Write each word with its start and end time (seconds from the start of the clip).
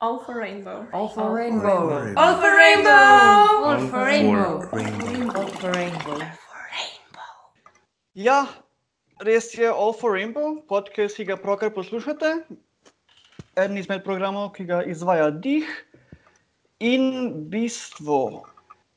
All 0.00 0.20
for 0.20 0.38
rainbow. 0.38 0.86
All 0.92 1.08
for 1.08 1.34
rainbow. 1.34 2.14
All 2.16 2.38
for 2.38 2.54
rainbow. 2.54 2.90
All 3.66 3.78
for 3.90 4.04
rainbow. 4.06 4.62
rainbow. 4.70 5.34
All 5.34 5.48
for 5.58 5.72
rainbow. 5.72 6.20
Ja, 8.14 8.46
res 9.18 9.50
je 9.54 9.66
All 9.66 9.92
for 9.92 10.14
Rainbow, 10.14 10.62
podcast, 10.70 11.18
ki 11.18 11.24
ga 11.24 11.36
pravkar 11.36 11.74
poslušate. 11.74 12.30
Eden 13.58 13.78
izmed 13.78 14.06
programov, 14.06 14.52
ki 14.54 14.68
ga 14.70 14.84
izvaja 14.86 15.32
Dih 15.34 15.66
in 16.78 17.34
bistvo 17.50 18.44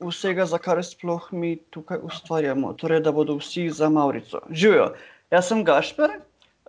vsega, 0.05 0.45
za 0.45 0.61
kar 0.61 0.83
sploh 0.85 1.31
mi 1.33 1.55
tukaj 1.73 1.97
ustvarjamo, 2.05 2.75
torej 2.77 3.01
da 3.01 3.09
bodo 3.09 3.39
vsi 3.41 3.71
za 3.73 3.89
Maurico. 3.89 4.45
Živijo, 4.53 4.91
jaz 5.33 5.49
sem 5.49 5.65
Gašper, 5.65 6.19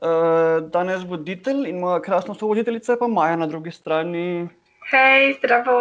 uh, 0.03 0.71
danes 0.71 1.07
voditelj 1.09 1.69
in 1.71 1.79
moja 1.81 2.01
krasna 2.03 2.35
sovoditeljica 2.35 2.97
pa 3.01 3.09
Maja 3.09 3.37
na 3.37 3.47
drugi 3.47 3.71
strani. 3.71 4.49
Hej, 4.91 5.37
zdravo. 5.39 5.81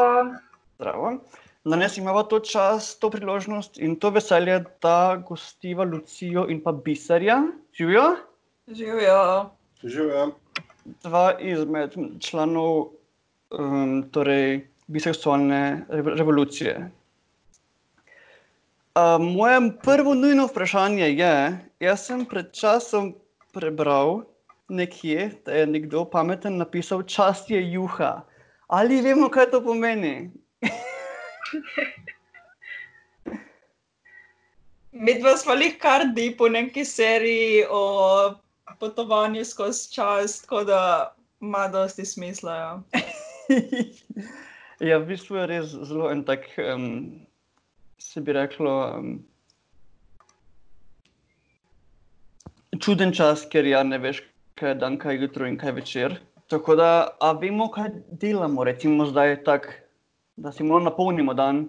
Zdravo. 0.76 1.18
Danes 1.66 1.98
imamo 1.98 2.24
to 2.24 2.40
čas, 2.40 2.96
to 3.00 3.10
priložnost 3.10 3.78
in 3.78 3.96
to 4.00 4.10
veselje, 4.10 4.64
da 4.82 5.22
gostiva 5.28 5.84
Lucijo 5.84 6.48
in 6.50 6.62
pa 6.64 6.72
Biserja. 6.72 7.42
Živijo? 7.78 8.16
Živijo. 8.68 9.50
Živim. 9.84 10.32
Dva 11.04 11.34
izmed 11.40 11.94
članov 12.20 12.88
um, 13.50 14.10
torej, 14.12 14.68
biseksualne 14.88 15.86
rev- 15.90 16.18
revolucije. 16.18 16.92
Uh, 18.96 19.22
moje 19.22 19.60
prvo 19.84 20.14
nujno 20.14 20.48
vprašanje 20.48 21.10
je, 21.10 21.58
jaz 21.80 22.06
sem 22.06 22.26
pred 22.26 22.52
časom 22.52 23.14
prebral 23.54 24.24
nekje, 24.68 25.32
da 25.46 25.52
je 25.52 25.68
nekdo 25.68 26.06
pameten 26.06 26.58
napisal, 26.58 27.04
čas 27.04 27.50
je 27.50 27.72
juha. 27.72 28.22
Ali 28.68 29.02
vemo, 29.02 29.30
kaj 29.30 29.52
to 29.52 29.62
pomeni? 29.64 30.32
Mi 34.92 35.20
dva 35.20 35.38
smo 35.38 35.54
jih 35.54 35.78
kar 35.80 36.06
di 36.16 36.36
po 36.38 36.50
neki 36.50 36.86
seriji 36.86 37.66
o 37.70 38.34
potovanju 38.80 39.46
skozi 39.46 39.94
čas, 39.94 40.42
tako 40.42 40.64
da 40.64 41.16
ima 41.42 41.68
dosti 41.68 42.06
smisla. 42.06 42.56
Ja. 42.56 42.82
ja, 44.90 44.98
v 44.98 45.06
bistvu 45.06 45.36
je 45.36 45.48
res 45.48 45.66
zelo 45.66 46.12
en 46.12 46.24
tak, 46.24 46.46
um, 46.76 47.12
se 47.98 48.22
bi 48.22 48.34
reklo, 48.34 48.98
um, 48.98 49.20
čuden 52.82 53.14
čas, 53.14 53.46
ker 53.52 53.66
ja 53.68 53.84
ne 53.84 53.98
veš, 54.02 54.24
kaj 54.60 54.74
je 54.74 54.80
dan, 54.82 54.98
kaj 54.98 55.16
je 55.16 55.22
jutro 55.22 55.48
in 55.48 55.58
kaj 55.58 55.70
je 55.70 55.78
večer. 55.78 56.18
Tako 56.52 56.76
da, 56.76 56.90
a 57.22 57.32
vemo, 57.32 57.70
kaj 57.72 57.92
delamo, 58.22 58.64
recimo 58.64 59.06
zdaj 59.06 59.44
tako, 59.44 59.78
da 60.36 60.52
si 60.52 60.64
malo 60.64 60.80
napolnimo 60.80 61.34
dan. 61.34 61.68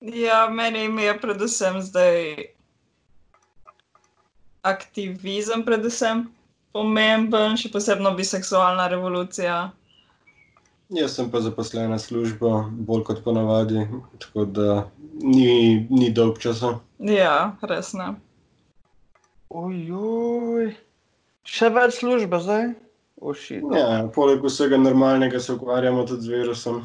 ja, 0.00 0.48
meni 0.50 0.88
mi 0.88 1.02
je 1.02 1.18
predvsem 1.20 1.82
zdaj 1.82 2.36
aktivizem, 4.62 5.64
predvsem 5.64 6.26
pomemben, 6.72 7.56
še 7.56 7.70
posebno 7.72 8.12
biseksualna 8.18 8.88
revolucija. 8.92 9.70
Jaz 10.94 11.16
sem 11.16 11.30
pa 11.30 11.40
zaposlena 11.42 11.98
služba, 11.98 12.68
bolj 12.86 13.02
kot 13.08 13.24
ponavadi, 13.24 13.86
tako 14.22 14.44
da 14.44 14.86
ni, 15.22 15.86
ni 15.90 16.12
dolg 16.14 16.38
časa. 16.42 16.76
Ja, 17.02 17.56
res 17.66 17.90
ne. 17.98 18.12
Ojoj, 19.48 20.72
še 21.46 21.70
več 21.70 22.00
službe 22.00 22.40
zdaj? 22.42 22.72
Ošit. 23.16 23.62
Ja, 23.72 24.02
poleg 24.12 24.42
vsega 24.44 24.76
normalnega 24.76 25.40
se 25.40 25.54
ukvarjamo 25.54 26.02
tudi 26.08 26.26
z 26.26 26.34
virusom. 26.34 26.82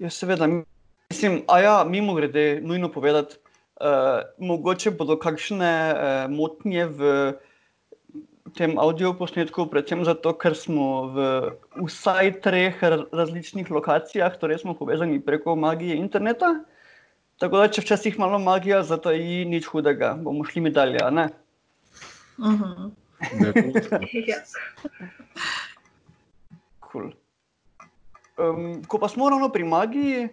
Ja, 0.00 0.08
seveda, 0.12 0.46
mislim, 0.48 1.42
a 1.52 1.58
ja, 1.60 1.74
mimo 1.84 2.14
grede, 2.16 2.62
nujno 2.64 2.88
povedati, 2.92 3.36
uh, 3.80 4.22
mogoče 4.38 4.94
bodo 4.96 5.18
kakšne 5.20 5.72
uh, 5.90 6.30
motnje 6.32 6.86
v 6.86 7.10
tem 8.56 8.78
audio 8.80 9.12
posnetku, 9.12 9.66
predvsem 9.68 10.06
zato, 10.06 10.32
ker 10.40 10.56
smo 10.56 11.10
v 11.12 11.26
vsaj 11.82 12.38
treh 12.46 12.80
ra- 12.80 13.04
različnih 13.12 13.68
lokacijah, 13.68 14.38
torej 14.40 14.62
smo 14.62 14.72
povezani 14.78 15.20
preko 15.20 15.56
magije 15.56 15.98
interneta. 16.00 16.54
Tako 17.36 17.60
da, 17.60 17.68
če 17.68 17.82
včasih 17.84 18.18
malo 18.18 18.38
magija 18.38 18.82
zataji, 18.82 19.44
nič 19.44 19.66
hudega, 19.68 20.14
bomo 20.16 20.44
šli 20.44 20.60
mi 20.60 20.70
dalje, 20.70 21.02
a 21.04 21.10
ne? 21.10 21.28
Uh 22.38 22.46
-huh. 22.60 22.90
Ja. 24.26 24.36
Cool. 26.92 27.10
Um, 28.38 28.84
ko 28.84 28.98
pa 28.98 29.08
smo 29.08 29.28
ravno 29.30 29.48
pri 29.48 29.64
magiji, 29.64 30.28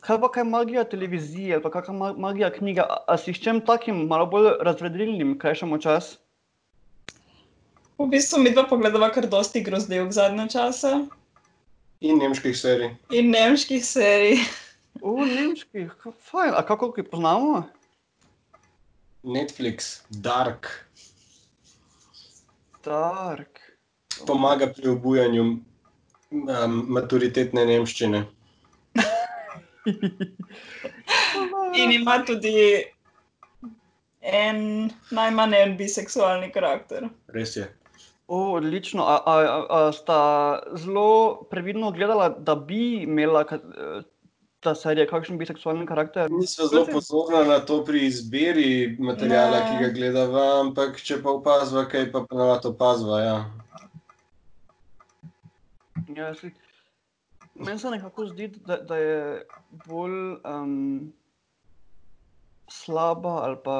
kaj 0.00 0.20
pa 0.20 0.30
kaj 0.30 0.44
magija 0.44 0.84
televizije, 0.84 1.54
ali 1.54 1.62
pa 1.62 1.70
kakšna 1.70 1.94
ma- 1.94 2.18
magija 2.18 2.50
knjiga, 2.50 2.86
a, 3.06 3.16
si 3.18 3.34
s 3.34 3.42
čem 3.42 3.60
takim 3.60 4.06
malo 4.06 4.26
bolj 4.26 4.50
razvedrilnim 4.60 5.38
krajšamo 5.38 5.78
čas? 5.78 6.18
V 7.98 8.06
bistvu 8.08 8.40
mi 8.42 8.50
dva 8.50 8.66
pogledava 8.68 9.08
kar 9.12 9.26
dosti 9.26 9.62
grozljivk 9.62 10.12
zadnje 10.12 10.48
čase 10.48 11.06
In 12.00 12.18
nemških 12.18 12.58
serij. 12.58 12.90
in 13.10 13.30
nemških 13.30 13.84
serij. 13.86 14.36
V 15.02 15.26
nemških, 15.26 15.90
ka- 16.02 16.12
fajn, 16.30 16.54
a 16.54 16.62
kako 16.62 16.92
ki 16.92 17.02
poznamo? 17.02 17.62
Netflix, 19.24 20.02
Dark, 20.10 20.68
Dark. 22.84 23.58
pomaga 24.26 24.66
pri 24.70 24.88
obujanju 24.88 25.42
um, 25.42 25.62
maturitetne 26.88 27.64
nemščine. 27.66 28.20
In 31.76 31.92
ima 31.92 32.18
tudi 32.24 32.84
en, 34.22 34.60
najmanj 35.10 35.54
en 35.54 35.74
biseksualni 35.76 36.52
karakter. 36.52 37.08
Res 37.28 37.56
je. 37.56 37.66
O, 38.26 38.56
odlično. 38.56 39.04
A, 39.06 39.16
a, 39.22 39.34
a, 39.70 39.92
sta 39.92 40.20
zelo 40.74 41.44
previdno 41.50 41.90
gledala, 41.92 42.28
da 42.30 42.54
bi 42.56 43.02
imela 43.02 43.44
ka- 43.44 43.60
eh, 43.60 44.02
ta 44.60 44.74
serija 44.74 45.06
kakšen 45.06 45.38
biseksualni 45.38 45.86
karakter? 45.86 46.30
Nisva 46.32 46.66
zelo 46.70 46.86
pozorna 46.92 47.44
na 47.44 47.58
to 47.60 47.82
pri 47.84 48.06
izbiri 48.06 48.96
materijala, 48.98 49.58
Ne. 49.58 49.66
ki 49.68 49.84
ga 49.84 49.90
gledava, 49.98 50.46
ampak 50.60 51.00
če 51.00 51.20
pa 51.22 51.30
opazva, 51.30 51.84
kaj 51.88 52.10
pa 52.12 52.24
ponavadi 52.28 52.68
opazva. 52.68 53.20
Ja. 53.20 53.38
Ja, 56.16 56.34
si, 56.34 56.50
meni 57.54 57.78
se 57.78 57.90
nekako 57.90 58.26
zdi, 58.26 58.48
da, 58.66 58.76
da 58.76 58.96
je 58.96 59.46
bolj 59.86 60.18
um, 60.44 61.12
slaba 62.68 63.28
ali 63.44 63.56
pa 63.64 63.78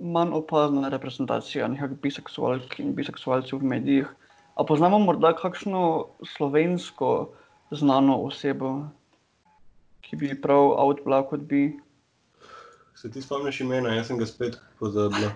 manj 0.00 0.34
opazna 0.36 0.88
reprezentacija 0.88 1.68
nekakšnih 1.68 2.00
biseksualk 2.02 2.78
in 2.82 2.94
biseksualcev 2.94 3.60
v 3.60 3.72
medijih. 3.74 4.12
A 4.56 4.64
poznamo 4.64 4.98
morda 4.98 5.34
kakšno 5.36 6.08
slovensko 6.36 7.32
znano 7.70 8.16
osebo, 8.24 8.88
ki 10.06 10.16
bi 10.16 10.32
prav 10.42 10.72
out 10.78 11.02
bila 11.04 11.22
kot 11.26 11.40
bi? 11.40 11.66
Se 12.94 13.10
ti 13.10 13.22
spomniš 13.22 13.60
imena, 13.60 13.94
jaz 13.94 14.06
sem 14.06 14.18
ga 14.18 14.26
spet 14.26 14.58
pozabila. 14.78 15.32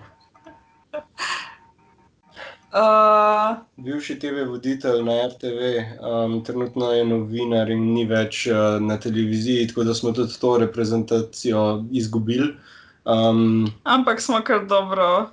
Uh, 2.71 3.57
Bivši 3.75 4.15
TV 4.19 4.45
voditelj 4.47 5.03
na 5.03 5.17
RTV, 5.27 5.59
um, 5.99 6.37
trenutno 6.43 6.91
je 6.91 7.03
novinar 7.05 7.69
in 7.69 7.83
ni 7.93 8.05
več 8.07 8.45
uh, 8.47 8.77
na 8.79 8.95
televiziji, 8.99 9.67
tako 9.67 9.83
da 9.83 9.93
smo 9.93 10.13
tudi 10.15 10.39
to 10.39 10.53
reprezentacijo 10.57 11.65
izgubili. 11.91 12.53
Um, 13.03 13.67
ampak 13.83 14.21
smo 14.21 14.39
kar 14.47 14.65
dobro 14.65 15.29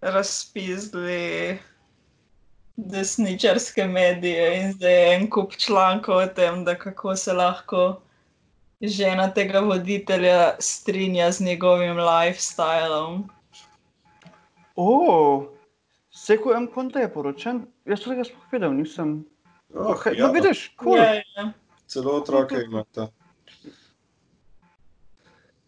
razpisali 0.00 1.58
desničarske 2.76 3.84
medije 3.84 4.62
in 4.62 4.72
zdaj 4.72 4.92
je 4.92 5.14
en 5.16 5.30
kup 5.30 5.56
člankov 5.56 6.16
o 6.16 6.26
tem, 6.26 6.64
da 6.64 6.74
kako 6.78 7.16
se 7.16 7.32
lahko 7.32 8.02
žena 8.82 9.30
tega 9.34 9.60
voditelja 9.60 10.54
strinja 10.58 11.32
z 11.32 11.44
njegovim 11.44 11.96
lifestylom. 11.96 13.28
O, 14.76 15.46
Seko 16.10 16.54
M. 16.56 16.66
Konta 16.66 17.00
je 17.00 17.12
poročen, 17.12 17.66
jaz 17.84 18.04
tega 18.04 18.24
sploh 18.24 18.52
vedel 18.52 18.74
nisem. 18.74 19.24
oh, 19.74 19.96
Okay, 19.96 20.18
ja, 20.18 20.26
no, 20.26 20.32
vidiš, 20.32 20.74
cool. 20.82 20.96
Ja, 20.96 21.14
ja. 21.14 21.52
Celo 21.86 22.16
otroke 22.16 22.56
imata. 22.64 23.08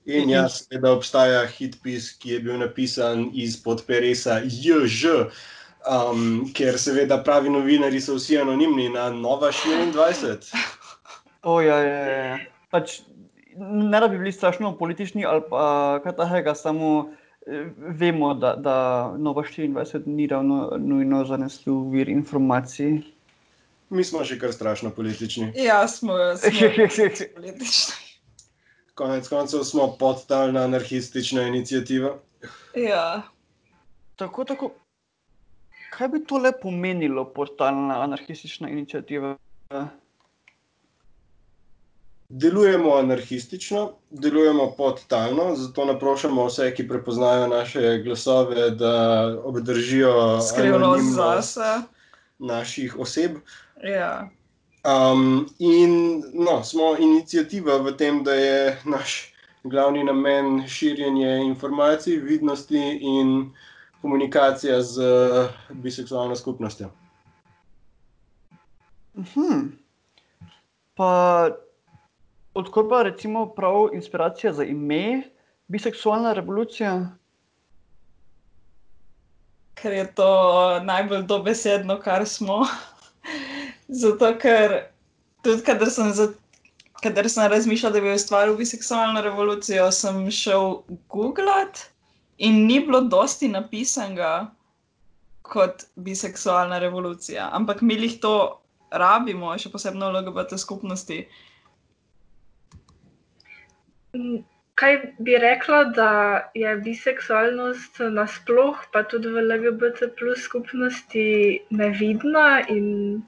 In 0.04 0.28
ja, 0.28 0.48
seveda 0.52 0.92
obstaja 0.92 1.46
hitpis, 1.48 2.10
ki 2.20 2.34
je 2.34 2.40
bil 2.44 2.58
napisan 2.60 3.30
izpod 3.32 3.86
peresa 3.88 4.42
JŽ, 4.44 5.30
um, 5.86 6.52
ker 6.54 6.78
seveda 6.78 7.22
pravi 7.24 7.50
novinari 7.50 8.00
so 8.00 8.16
vsi 8.18 8.38
anonimni 8.38 8.88
na 8.88 9.10
Nova 9.10 9.52
24. 9.52 10.56
O, 11.42 11.60
ja, 11.60 11.78
ja, 11.78 11.98
ja. 12.06 12.38
Pač, 12.70 13.00
ne 13.56 14.00
da 14.00 14.08
bi 14.08 14.18
bili 14.18 14.32
strašno 14.32 14.76
politični 14.78 15.24
ali 15.24 15.42
pa 15.50 16.00
kaj 16.04 16.16
takega, 16.16 16.54
samo 16.54 17.10
eh, 17.46 17.66
vemo, 17.76 18.34
da, 18.34 18.54
da 18.56 18.76
Nova 19.18 19.42
24 19.42 20.06
ni 20.06 20.26
ravno 20.26 20.72
nujno 20.78 21.24
zanesljiv 21.24 21.90
vir 21.92 22.08
informacij. 22.08 23.02
Mi 23.90 24.04
smo 24.04 24.24
še 24.24 24.38
kar 24.40 24.52
strašno 24.52 24.90
politični. 24.90 25.52
Ja, 25.56 25.84
smo, 25.88 26.16
smo 26.36 26.68
politični. 27.36 28.00
Konec 28.94 29.28
koncev 29.28 29.62
smo 29.66 29.96
podtalna 29.98 30.64
anarhistična 30.64 31.42
inicijativa. 31.42 32.16
Ja. 32.74 33.22
Tako, 34.16 34.44
tako. 34.44 34.70
Kaj 35.94 36.08
bi 36.08 36.24
tole 36.26 36.50
pomenilo, 36.62 37.24
portalna 37.34 38.00
anarhistična 38.02 38.68
inicijativa? 38.68 39.36
Delujemo 42.28 42.94
anarhistično, 42.96 43.92
delujemo 44.10 44.70
podtalno, 44.76 45.54
zato 45.56 45.84
naprošamo 45.84 46.46
vse, 46.46 46.72
ki 46.74 46.88
prepoznajo 46.88 47.46
naše 47.48 47.98
glasove, 48.04 48.70
da 48.70 48.94
obdržijo 49.44 50.40
Skrivnost 50.40 51.14
zase. 51.14 51.82
naših 52.38 52.96
oseb. 52.98 53.36
Ja. 53.84 54.28
Um, 54.84 55.46
in 55.58 56.22
no, 56.32 56.64
smo 56.64 56.96
inicijativa 56.98 57.76
v 57.76 57.96
tem, 57.96 58.24
da 58.24 58.34
je 58.34 58.80
naš 58.84 59.34
glavni 59.64 60.04
namen 60.04 60.66
širjenje 60.68 61.36
informacij, 61.44 62.16
vidnosti 62.16 62.98
in 63.00 63.52
komunikacija 64.04 64.82
z 64.82 65.00
uh, 65.00 65.46
biseksualno 65.70 66.36
skupnostjo. 66.36 66.90
Hmm. 69.14 69.78
Pa 70.94 71.48
odkot 72.54 72.90
pa 72.90 73.02
recimo 73.02 73.46
prav 73.56 73.94
inspiracija 73.94 74.52
za 74.52 74.64
ime 74.64 75.22
biseksualna 75.68 76.32
revolucija? 76.32 77.16
Ker 79.74 79.92
je 79.92 80.04
to 80.14 80.28
najbolj 80.84 81.22
dobesedno, 81.22 81.96
kar 82.04 82.26
smo. 82.28 82.60
Zato, 84.02 84.34
ker 84.38 84.76
tudi, 85.42 85.64
kadar 85.64 85.90
sem, 85.90 86.12
za, 86.12 86.28
kadar 87.00 87.30
sem 87.30 87.48
razmišljal, 87.48 87.96
da 87.96 88.04
bi 88.04 88.12
ustvaril 88.12 88.56
biseksualno 88.60 89.24
revolucijo, 89.24 89.88
sem 89.92 90.30
šel 90.30 90.82
googlat 91.08 91.93
in 92.38 92.66
ni 92.66 92.80
bilo 92.80 93.00
dosti 93.00 93.48
napisanega 93.48 94.50
kot 95.42 95.84
biseksualna 95.96 96.78
revolucija. 96.78 97.48
Ampak 97.52 97.82
mi 97.82 97.94
jih 97.94 98.20
to 98.20 98.60
rabimo, 98.90 99.52
še 99.58 99.70
posebno 99.70 100.10
v 100.10 100.22
LGBT 100.22 100.58
skupnosti. 100.58 101.24
Kaj 104.74 104.96
bi 105.22 105.36
rekla, 105.38 105.84
da 105.94 106.10
je 106.58 106.72
biseksualnost 106.82 108.00
nasploh, 108.14 108.78
pa 108.92 109.04
tudi 109.06 109.30
v 109.30 109.44
LGBT 109.44 110.10
plus 110.18 110.46
skupnosti 110.48 111.26
nevidna 111.70 112.64
in 112.70 113.22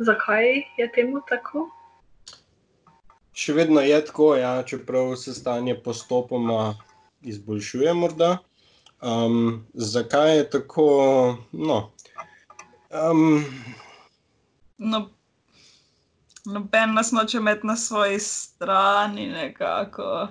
zakaj 0.00 0.64
je 0.76 0.88
temu 0.96 1.22
tako? 1.28 1.68
Še 3.32 3.56
vedno 3.56 3.80
je 3.80 3.96
tako, 4.04 4.34
ja, 4.36 4.58
čeprav 4.66 5.14
se 5.16 5.32
stanje 5.32 5.78
postopoma 5.80 6.74
izboljšuje. 7.22 7.94
Morda. 7.94 8.36
Um, 9.02 9.36
zakaj 9.74 10.36
je 10.36 10.50
tako? 10.50 10.86
No, 11.52 11.90
um, 13.10 13.44
No, 14.78 15.08
noben 16.44 16.94
nas 16.94 17.12
noče 17.12 17.36
imeti 17.36 17.66
na 17.66 17.76
svoji 17.76 18.18
strani, 18.18 19.26
nekako. 19.28 20.28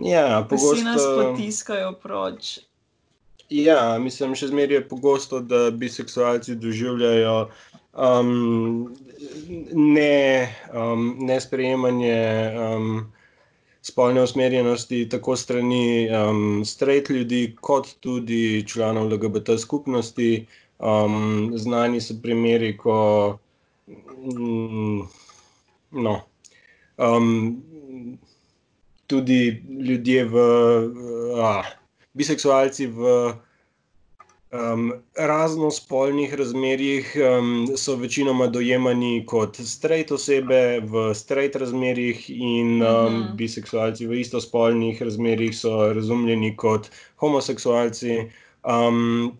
ja, 0.00 0.46
Vsi 0.50 0.84
nas 0.84 0.96
pogosto. 0.96 1.22
potiskajo 1.24 1.92
proč. 1.92 2.58
Ja, 3.48 3.98
mislim, 3.98 4.34
še 4.34 4.46
zmeraj 4.46 4.76
je 4.76 4.88
pogosto, 4.88 5.40
da 5.40 5.70
biseksualci 5.70 6.54
doživljajo 6.54 7.48
um, 7.94 8.96
ne, 9.72 10.48
um, 10.74 11.16
nesprejemanje 11.20 12.20
um, 12.56 13.12
spolne 13.88 14.22
usmerjenosti 14.22 15.08
tako 15.08 15.36
strani 15.36 16.08
um, 16.12 16.64
straight 16.64 17.10
ljudi, 17.10 17.56
kot 17.60 17.94
tudi 18.00 18.64
članov 18.68 19.08
LGBT 19.12 19.58
skupnosti. 19.58 20.46
Um, 20.78 21.50
znani 21.56 22.00
so 22.00 22.14
primeri, 22.22 22.76
ko 22.76 23.38
mm, 23.88 25.00
no, 25.90 26.14
um, 26.96 27.62
tudi 29.06 29.40
ljudje 29.80 30.24
v. 30.24 30.46
Ah, 31.42 31.66
biseksualci 32.14 32.86
v 32.86 33.32
um, 34.52 34.92
raznospolnih 35.16 36.34
razmerjih 36.34 37.16
um, 37.38 37.68
so 37.76 37.96
večinoma 37.96 38.46
dojemani 38.46 39.26
kot 39.26 39.56
straight 39.56 40.10
osebe 40.12 40.80
v 40.80 41.14
straight 41.14 41.56
razmerjih, 41.56 42.30
in 42.30 42.82
um, 42.82 43.14
Mhm. 43.14 43.36
biseksualci 43.36 44.06
v 44.06 44.20
istospolnih 44.20 45.02
razmerjih 45.02 45.58
so 45.58 45.92
razumljeni 45.92 46.56
kot 46.56 46.90
homoseksualci. 47.16 48.30
Um, 48.64 49.38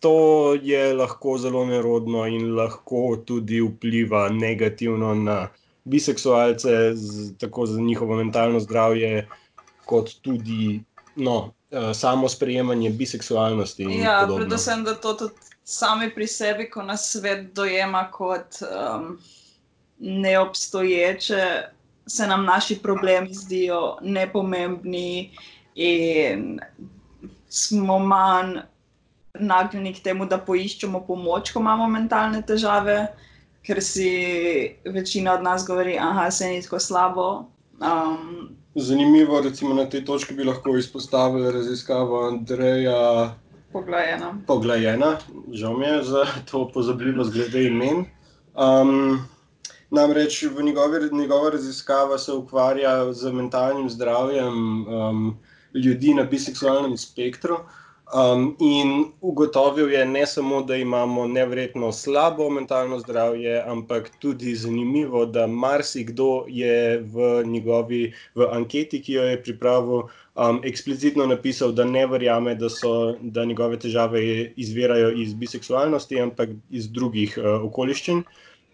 to 0.00 0.54
je 0.62 0.94
lahko 0.94 1.38
zelo 1.38 1.66
nerodno 1.66 2.26
in 2.26 2.54
lahko 2.54 3.16
tudi 3.26 3.60
vpliva 3.60 4.28
negativno 4.28 5.14
na 5.14 5.48
biseksualce, 5.84 6.94
z, 6.94 7.38
tako 7.38 7.66
za 7.66 7.80
njihovo 7.80 8.16
mentalno 8.16 8.60
zdravje, 8.60 9.28
kot 9.84 10.10
tudi 10.22 10.80
no, 11.16 11.52
eh, 11.70 11.94
samo 11.94 12.28
sprejemanje 12.28 12.90
biseksualnosti. 12.90 13.82
Ja, 13.82 14.20
podobno. 14.20 14.46
predvsem, 14.46 14.84
da 14.84 14.94
to 14.94 15.14
tudi 15.14 15.34
sami 15.64 16.10
pri 16.14 16.26
sebi, 16.26 16.70
ko 16.70 16.82
nas 16.82 17.10
svet 17.12 17.52
dojema 17.54 18.10
kot 18.10 18.62
um, 18.64 19.18
neobstoječe, 19.98 21.62
se 22.06 22.26
nam 22.26 22.44
naši 22.44 22.78
problemi 22.82 23.34
zdijo 23.34 23.98
nepomembni 24.02 25.30
in 25.74 26.60
smo 27.48 27.98
manj 27.98 28.56
nagnjeni 29.34 29.94
k 29.94 30.02
temu, 30.02 30.26
da 30.26 30.38
poiščemo 30.38 31.02
pomoč, 31.06 31.52
ko 31.52 31.60
imamo 31.60 31.86
mentalne 31.88 32.40
težave, 32.42 32.96
ker 33.62 33.82
si 33.84 34.08
večina 34.84 35.34
od 35.36 35.44
nas 35.44 35.66
govori, 35.66 35.98
da 36.00 36.30
se 36.30 36.48
ni 36.48 36.62
tako 36.62 36.80
slabo. 36.80 37.28
Um, 37.78 38.56
Zanimivo, 38.78 39.40
recimo 39.40 39.74
na 39.74 39.84
tej 39.90 40.04
točki 40.04 40.34
bi 40.34 40.44
lahko 40.44 40.76
izpostavili 40.76 41.52
raziskavo 41.52 42.28
Andreja 42.28 43.34
Poglejeno. 43.72 44.34
Poglajena, 44.46 45.18
žal 45.52 45.76
mi 45.76 45.86
je 45.86 46.02
za 46.02 46.24
to 46.50 46.70
pozabljivost 46.74 47.32
glede 47.32 47.64
imen. 47.64 48.04
Um, 48.54 49.18
namreč 49.90 50.42
v 50.42 50.62
njegovi, 50.62 51.10
njegova 51.12 51.50
raziskava 51.50 52.18
se 52.18 52.32
ukvarja 52.32 53.12
z 53.12 53.32
mentalnim 53.32 53.90
zdravjem 53.90 54.86
um, 54.86 55.36
ljudi 55.74 56.14
na 56.14 56.24
biseksualnem 56.24 56.96
spektru. 56.96 57.58
Um, 58.08 58.56
in 58.58 59.12
ugotovil 59.20 59.92
je 59.92 60.04
ne 60.04 60.26
samo, 60.26 60.62
da 60.62 60.76
imamo 60.76 61.26
nevrjetno 61.26 61.92
slabo 61.92 62.50
mentalno 62.50 62.98
zdravje, 62.98 63.62
ampak 63.66 64.10
tudi 64.18 64.54
zanimivo, 64.56 65.26
da 65.26 65.46
marsikdo 65.46 66.44
je 66.48 66.98
v 66.98 67.42
njegovi 67.44 68.14
v 68.34 68.48
anketi, 68.52 69.02
ki 69.02 69.12
jo 69.12 69.22
je 69.22 69.42
pripravil, 69.42 70.08
um, 70.34 70.60
eksplicitno 70.64 71.26
napisal, 71.26 71.72
da 71.72 71.84
ne 71.84 72.06
verjame, 72.06 72.54
da, 72.54 72.70
so, 72.72 73.12
da 73.20 73.44
njegove 73.44 73.78
težave 73.78 74.22
izvirajo 74.56 75.12
iz 75.12 75.34
biseksualnosti, 75.34 76.20
ampak 76.20 76.56
iz 76.70 76.88
drugih 76.88 77.36
uh, 77.36 77.64
okoliščin. 77.68 78.24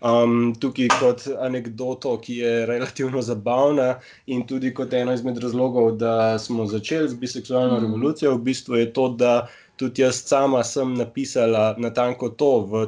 Um, 0.04 0.32
tukaj 0.54 0.90
kot 0.92 1.23
anegdoto, 1.38 2.18
ki 2.18 2.34
je 2.37 2.66
relativno 2.66 3.23
zabavna 3.23 4.00
in 4.26 4.46
tudi 4.46 4.75
kot 4.75 4.92
eno 4.92 5.12
izmed 5.12 5.38
razlogov, 5.38 5.94
da 5.94 6.14
smo 6.38 6.66
začeli 6.66 7.08
z 7.08 7.14
biseksualno 7.16 7.75
Mhm. 7.75 7.84
revolucijo, 7.84 8.34
v 8.34 8.42
bistvu 8.42 8.75
je 8.76 8.92
to, 8.92 9.08
da 9.11 9.46
tudi 9.76 10.02
jaz 10.02 10.14
sama 10.25 10.62
sem 10.64 10.94
napisala 10.94 11.75
natanko 11.78 12.28
to 12.30 12.61
v 12.62 12.87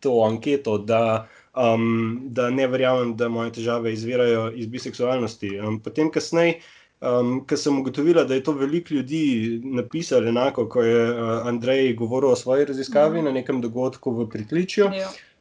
to 0.00 0.22
anketo, 0.22 0.78
da, 0.80 1.26
um, 1.54 1.84
da 2.24 2.50
ne 2.50 2.66
verjamem, 2.66 3.16
da 3.16 3.28
moje 3.28 3.52
težave 3.52 3.92
izvirajo 3.92 4.52
iz 4.52 4.66
biseksualnosti. 4.68 5.58
Um, 5.60 5.80
potem, 5.80 6.10
kasneje, 6.10 6.60
um, 7.00 7.44
ko 7.44 7.56
sem 7.56 7.78
ugotovila, 7.78 8.24
da 8.24 8.34
je 8.34 8.42
to 8.42 8.52
veliko 8.52 8.94
ljudi 8.94 9.22
napisalo, 9.64 10.28
enako 10.28 10.68
kot 10.68 10.84
je 10.84 11.10
uh, 11.12 11.18
Andrej 11.44 11.94
govoril 11.94 12.30
o 12.30 12.36
svoji 12.36 12.64
raziskavi 12.64 13.18
Mhm. 13.18 13.24
na 13.24 13.32
nekem 13.32 13.60
dogodku 13.60 14.10
v 14.12 14.28
Pritličju. 14.28 14.86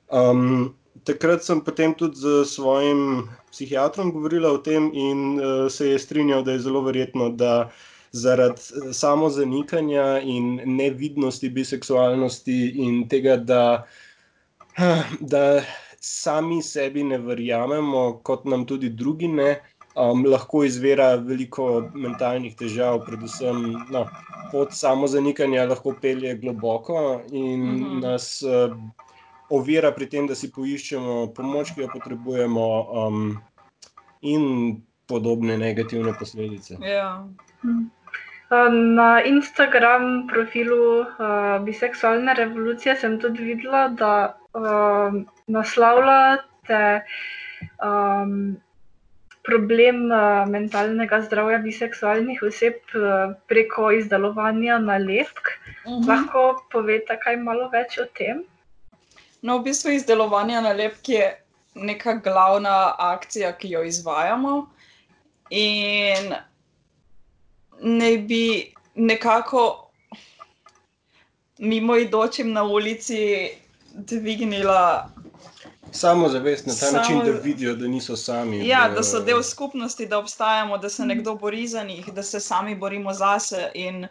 Um, 0.09 0.73
takrat 1.03 1.43
sem 1.43 1.61
potem 1.61 1.93
tudi 1.93 2.15
z 2.19 2.45
svojim 2.45 3.29
psihiatrom 3.51 4.11
govorila 4.11 4.51
o 4.51 4.57
tem, 4.57 4.91
in 4.93 5.39
uh, 5.39 5.71
se 5.71 5.89
je 5.89 5.99
strinjal, 5.99 6.43
da 6.43 6.51
je 6.51 6.59
zelo 6.59 6.81
verjetno, 6.81 7.29
da 7.29 7.71
zaradi 8.11 8.61
eh, 8.61 8.93
samozanikanja 8.93 10.19
in 10.19 10.59
nevidnosti 10.65 11.49
biseksualnosti 11.49 12.73
in 12.75 13.07
tega, 13.09 13.37
da, 13.37 13.87
da 15.33 15.61
sami 15.99 16.61
sebi 16.61 17.03
ne 17.03 17.17
verjamemo, 17.17 18.19
kot 18.23 18.45
nam 18.45 18.65
tudi 18.65 18.89
drugi 18.89 19.27
ne. 19.27 19.61
um, 19.95 20.23
lahko 20.25 20.63
izvira 20.63 21.15
veliko 21.15 21.65
mentalnih 21.93 22.55
težav, 22.55 23.01
predvsem 23.05 23.63
no, 23.91 24.05
pot 24.51 24.71
samozanikanja 24.75 25.65
lahko 25.67 25.93
pelje 26.01 26.35
globoko 26.39 27.21
in 27.31 27.59
Mhm. 27.61 27.81
mhm. 27.81 27.99
nas 27.99 28.41
uh, 28.43 28.71
ovira 29.51 29.91
pri 29.91 30.07
tem, 30.11 30.27
da 30.27 30.35
si 30.35 30.51
poiščemo 30.51 31.33
pomoč, 31.37 31.73
ki 31.75 31.83
jo 31.83 31.89
potrebujemo, 31.91 32.67
um, 33.03 33.25
in 34.21 34.45
podobne 35.11 35.57
negativne 35.57 36.13
posledice. 36.19 36.77
Ja. 36.85 37.25
Na 38.51 39.09
Instagram 39.23 40.27
profilu 40.27 41.03
uh, 41.03 41.59
Biseksualne 41.63 42.35
revolucije 42.35 42.95
sem 42.99 43.19
tudi 43.19 43.43
videla, 43.43 43.87
da 43.87 44.11
uh, 44.53 45.15
naslavljate 45.47 46.81
um, 47.79 48.59
problem 49.47 50.03
uh, 50.11 50.43
mentalnega 50.51 51.21
zdravja 51.21 51.61
biseksualnih 51.63 52.43
oseb 52.43 52.95
uh, 52.99 53.33
preko 53.47 53.91
izdelovanja 53.95 54.79
nalepk. 54.83 55.55
Mhm. 55.87 56.03
Lahko 56.09 56.45
poveste 56.71 57.17
kaj 57.23 57.39
malo 57.39 57.69
več 57.73 57.97
o 58.03 58.07
tem? 58.19 58.43
No, 59.41 59.57
v 59.57 59.63
bistvu 59.63 59.91
izdelovanje 59.91 60.61
nalepk 60.61 61.09
je 61.09 61.43
neka 61.75 62.13
glavna 62.15 62.75
akcija, 62.99 63.53
ki 63.53 63.69
jo 63.69 63.83
izvajamo. 63.83 64.69
In 65.49 66.33
ne 67.81 68.17
bi 68.19 68.43
nekako 68.95 69.87
mimoidočim 71.59 72.51
na 72.51 72.63
ulici 72.63 73.49
dvignila, 73.93 75.09
Samo 75.93 76.29
zavest 76.29 76.65
na 76.65 76.73
ta 76.73 76.77
Samo- 76.77 76.97
način, 76.97 77.19
da 77.19 77.31
vidijo, 77.33 77.75
da 77.75 77.87
niso 77.87 78.15
sami. 78.15 78.67
ja, 78.67 78.89
da 78.89 79.03
so 79.03 79.19
del 79.19 79.43
skupnosti, 79.43 80.05
da 80.05 80.17
obstajamo, 80.17 80.77
da 80.77 80.89
se 80.89 81.05
nekdo 81.05 81.35
bori 81.35 81.67
za 81.67 81.83
njih, 81.83 82.13
da 82.13 82.23
se 82.23 82.39
sami 82.39 82.75
borimo 82.75 83.13
zase. 83.13 83.71
In 83.73 84.07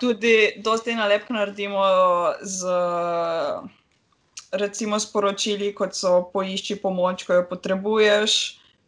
tudi 0.00 0.34
dosti 0.58 0.94
nalepk 0.94 1.30
naredimo 1.30 1.80
z 2.42 2.64
recimo 4.52 4.98
sporočili, 5.00 5.74
kot 5.74 5.94
so 5.94 6.30
poišči 6.32 6.80
pomoč, 6.82 7.24
ko 7.26 7.40
jo 7.40 7.44
potrebuješ. 7.50 8.38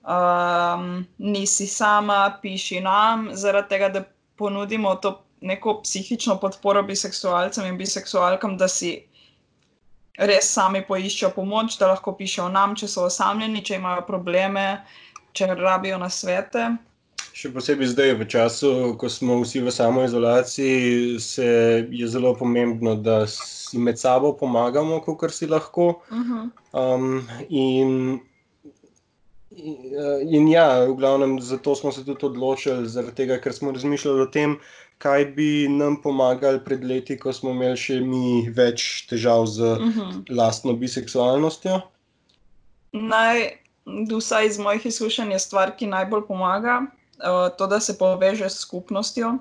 Um, 0.02 1.04
nisi 1.18 1.66
sama, 1.70 2.38
piši 2.42 2.80
nam, 2.82 3.28
zaradi 3.38 3.68
tega, 3.70 3.88
da 3.88 4.02
ponudimo 4.36 4.94
to 4.98 5.20
neko 5.40 5.80
psihično 5.82 6.40
podporo 6.42 6.82
biseksualcem 6.82 7.66
in 7.66 7.78
biseksualkam, 7.78 8.56
da 8.58 8.68
si 8.68 8.96
res 10.18 10.50
sami 10.50 10.82
poiščejo 10.86 11.30
pomoč, 11.36 11.78
da 11.78 11.92
lahko 11.92 12.16
pišejo 12.18 12.48
nam, 12.50 12.74
če 12.78 12.88
so 12.90 13.06
osamljeni, 13.06 13.62
če 13.62 13.78
imajo 13.78 14.02
probleme, 14.06 14.66
če 15.32 15.54
rabijo 15.54 15.98
na 16.02 16.10
svete. 16.10 16.72
Še 17.32 17.48
posebej 17.48 17.88
zdaj, 17.94 18.10
v 18.20 18.26
času, 18.28 18.70
ko 19.00 19.08
smo 19.08 19.38
vsi 19.40 19.62
v 19.64 19.72
samoizolaciji, 19.72 21.16
se 21.16 21.46
je 21.88 22.08
zelo 22.08 22.34
pomembno, 22.36 22.92
da 23.00 23.24
si 23.26 23.80
med 23.80 23.96
sabo 23.96 24.34
pomagamo, 24.36 25.00
kot 25.00 25.32
si 25.32 25.48
lahko. 25.48 26.02
Uh 26.12 26.18
-huh. 26.18 26.50
Um, 26.76 27.24
in, 27.48 28.20
in, 29.56 30.28
in 30.28 30.48
ja, 30.48 30.84
v 30.84 30.94
glavnem, 30.96 31.40
zato 31.40 31.74
smo 31.74 31.92
se 31.92 32.04
tudi 32.04 32.26
odločili, 32.26 32.88
zaradi 32.88 33.14
tega, 33.14 33.40
ker 33.40 33.52
smo 33.52 33.72
razmišljali 33.72 34.20
o 34.20 34.26
tem, 34.26 34.58
kaj 34.98 35.24
bi 35.24 35.68
nam 35.68 36.02
pomagali 36.02 36.60
pred 36.64 36.84
leti, 36.84 37.18
ko 37.18 37.32
smo 37.32 37.50
imeli 37.50 37.76
še 37.76 38.00
mi 38.00 38.48
več 38.50 39.06
težav 39.08 39.46
z 39.46 39.60
Uh 39.62 39.78
-huh. 39.78 40.24
lastno 40.28 40.72
biseksualnostjo. 40.72 41.80
Naj, 42.92 43.62
vsaj 44.18 44.46
iz 44.46 44.58
mojih 44.58 44.86
izkušenj, 44.86 45.32
je 45.32 45.38
stvar, 45.38 45.76
ki 45.76 45.86
najbolj 45.86 46.26
pomaga, 46.28 46.82
to, 47.58 47.66
da 47.66 47.80
se 47.80 47.98
povežeš 47.98 48.52
s 48.52 48.66
skupnostjo, 48.66 49.38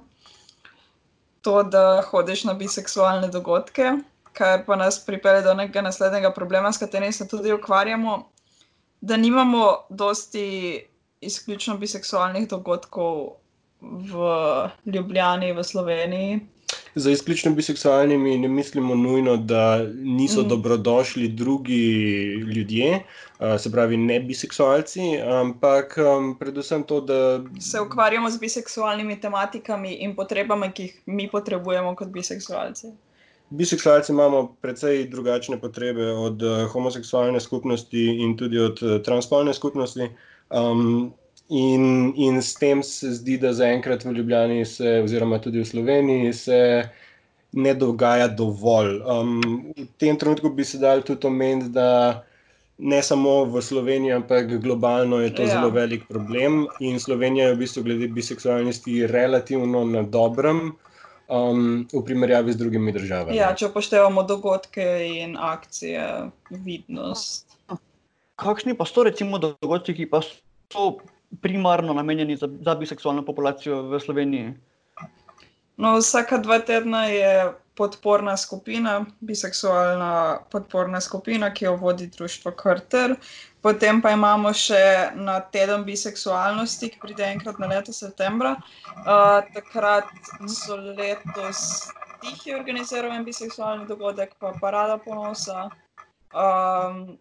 to, 1.41 1.63
da 1.63 2.03
hodiš 2.11 2.43
na 2.43 2.53
biseksualne 2.53 3.27
dogodke, 3.27 3.91
kar 4.33 4.65
pa 4.65 4.75
nas 4.75 4.99
pripelje 5.05 5.41
do 5.41 5.53
nekega 5.53 5.81
naslednjega 5.81 6.31
problema, 6.31 6.71
s 6.71 6.77
katerim 6.77 7.13
se 7.13 7.27
tudi 7.27 7.53
ukvarjamo, 7.53 8.29
da 9.01 9.17
nimamo 9.17 9.73
dosti 9.89 10.85
izključno 11.21 11.77
biseksualnih 11.77 12.47
dogodkov 12.49 13.27
v 13.81 14.25
Ljubljani, 14.85 15.53
v 15.53 15.63
Sloveniji. 15.63 16.39
Za 16.95 17.11
izključno 17.11 17.51
biseksualnimi 17.51 18.37
ne 18.37 18.47
mislimo 18.47 18.95
nujno, 18.95 19.37
da 19.37 19.83
niso 19.93 20.41
Mm. 20.41 20.47
dobrodošli 20.47 21.27
drugi 21.27 21.85
ljudje, 22.55 23.03
uh, 23.39 23.59
se 23.59 23.71
pravi 23.71 23.97
ne 23.97 24.19
biseksualci, 24.19 25.01
ampak 25.21 25.97
um, 25.97 26.37
predvsem 26.39 26.83
to, 26.83 27.01
da 27.01 27.43
Se 27.59 27.81
ukvarjamo 27.81 28.29
z 28.29 28.39
biseksualnimi 28.39 29.21
tematikami 29.21 29.93
in 29.93 30.15
potrebami, 30.15 30.71
ki 30.71 30.83
jih 30.83 30.99
mi 31.05 31.29
potrebujemo 31.31 31.95
kot 31.95 32.07
biseksualci. 32.07 32.87
biseksualci 33.49 34.11
imamo 34.11 34.55
precej 34.61 35.07
drugačne 35.09 35.59
potrebe 35.59 36.11
od 36.11 36.43
uh, 36.43 36.67
homoseksualne 36.71 37.39
skupnosti 37.39 38.05
in 38.05 38.37
tudi 38.37 38.59
od 38.59 38.83
uh, 38.83 39.01
transspolne 39.03 39.53
skupnosti. 39.53 40.09
Um, 40.49 41.13
In, 41.51 42.13
in 42.15 42.39
s 42.41 42.55
tem 42.55 42.79
se 42.83 43.11
zdi, 43.11 43.35
da 43.37 43.51
zaenkrat 43.53 44.05
v 44.07 44.13
Ljubljani, 44.15 44.65
se, 44.65 45.01
oziroma 45.03 45.39
tudi 45.43 45.59
v 45.59 45.67
Sloveniji, 45.67 46.33
se 46.33 46.59
ne 47.51 47.73
dogaja 47.75 48.29
dovolj. 48.31 49.01
Um, 49.03 49.41
v 49.75 49.87
tem 49.99 50.15
trenutku 50.17 50.49
bi 50.55 50.63
se 50.63 50.79
dal 50.79 51.03
tudi 51.03 51.27
omeniti, 51.27 51.73
da 51.75 52.23
ne 52.79 53.01
samo 53.03 53.43
v 53.45 53.61
Sloveniji, 53.61 54.15
ampak 54.15 54.47
globalno 54.63 55.19
je 55.19 55.35
to 55.35 55.43
Ja. 55.43 55.47
zelo 55.59 55.69
velik 55.69 56.07
problem. 56.07 56.67
In 56.79 56.99
Slovenija 56.99 57.47
je 57.47 57.55
v 57.55 57.59
bistvu 57.59 57.83
glede 57.83 58.07
biseksualnosti 58.07 59.07
relativno 59.07 59.83
na 59.85 60.01
dobrem. 60.07 60.71
Um, 61.31 61.87
v 61.93 62.01
primerjavi 62.03 62.51
z 62.51 62.59
drugimi 62.59 62.91
državami. 62.91 63.37
Ja, 63.37 63.53
če 63.55 63.69
upoštevamo 63.69 64.23
dogodke 64.27 64.83
in 65.07 65.37
akcije, 65.39 66.27
vidnost. 66.49 67.55
Kakšni 68.35 68.75
pa 68.75 68.83
so 68.83 69.05
recimo 69.07 69.39
dogodki, 69.39 69.95
ki 69.95 70.09
pa 70.11 70.19
so 70.19 70.99
primarno 71.41 71.93
namenjeni 71.93 72.35
za, 72.35 72.49
za 72.61 72.75
biseksualno 72.75 73.25
populacijo 73.25 73.81
v 73.81 73.99
Sloveniji? 73.99 74.53
No, 75.77 75.95
vsaka 75.97 76.37
dva 76.37 76.59
tedna 76.59 77.05
je 77.05 77.53
podporna 77.75 78.37
skupina, 78.37 79.05
biseksualna 79.19 80.39
podporna 80.51 81.01
skupina, 81.01 81.53
ki 81.53 81.65
jo 81.65 81.75
vodi 81.75 82.07
društvo 82.07 82.51
Krter. 82.51 83.15
Potem 83.61 84.01
pa 84.01 84.11
imamo 84.11 84.51
še 84.53 85.11
na 85.15 85.39
teden 85.39 85.85
biseksualnosti, 85.87 86.91
ki 86.91 87.01
pride 87.01 87.25
enkrat 87.25 87.57
na 87.61 87.71
leto 87.71 87.93
septembra. 87.93 88.55
Uh, 89.01 89.41
takrat 89.55 90.11
so 90.45 90.77
letos 90.77 91.89
tihi 92.21 92.53
organiziral 92.53 93.15
en 93.15 93.25
biseksualni 93.25 93.89
dogodek, 93.89 94.35
pa 94.39 94.53
parada 94.61 94.99
ponosa. 95.01 95.69
Um, 96.31 97.17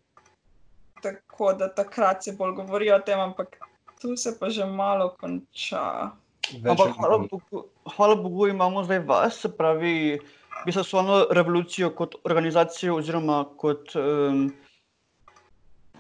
tako 1.01 1.53
da 1.57 1.71
takrat 1.73 2.25
se 2.25 2.37
bolj 2.37 2.59
govori 2.61 2.93
o 2.93 3.01
tem, 3.01 3.21
ampak 3.21 3.57
tu 4.01 4.17
se 4.17 4.33
pa 4.39 4.51
že 4.51 4.65
malo 4.67 5.13
konča. 5.21 6.11
Več 6.51 6.73
Ampak 6.73 6.97
hvala. 6.97 7.19
Bogu, 7.29 7.65
hvala 7.97 8.15
Bogu 8.17 8.49
imamo 8.49 8.85
zdaj 8.85 9.05
vas, 9.07 9.39
se 9.45 9.51
pravi 9.57 10.19
biseksualno 10.67 11.27
revolucijo 11.31 11.93
kot 11.97 12.17
organizacijo 12.25 12.97
oziroma 12.97 13.45
kot 13.61 13.95
um, 13.97 14.51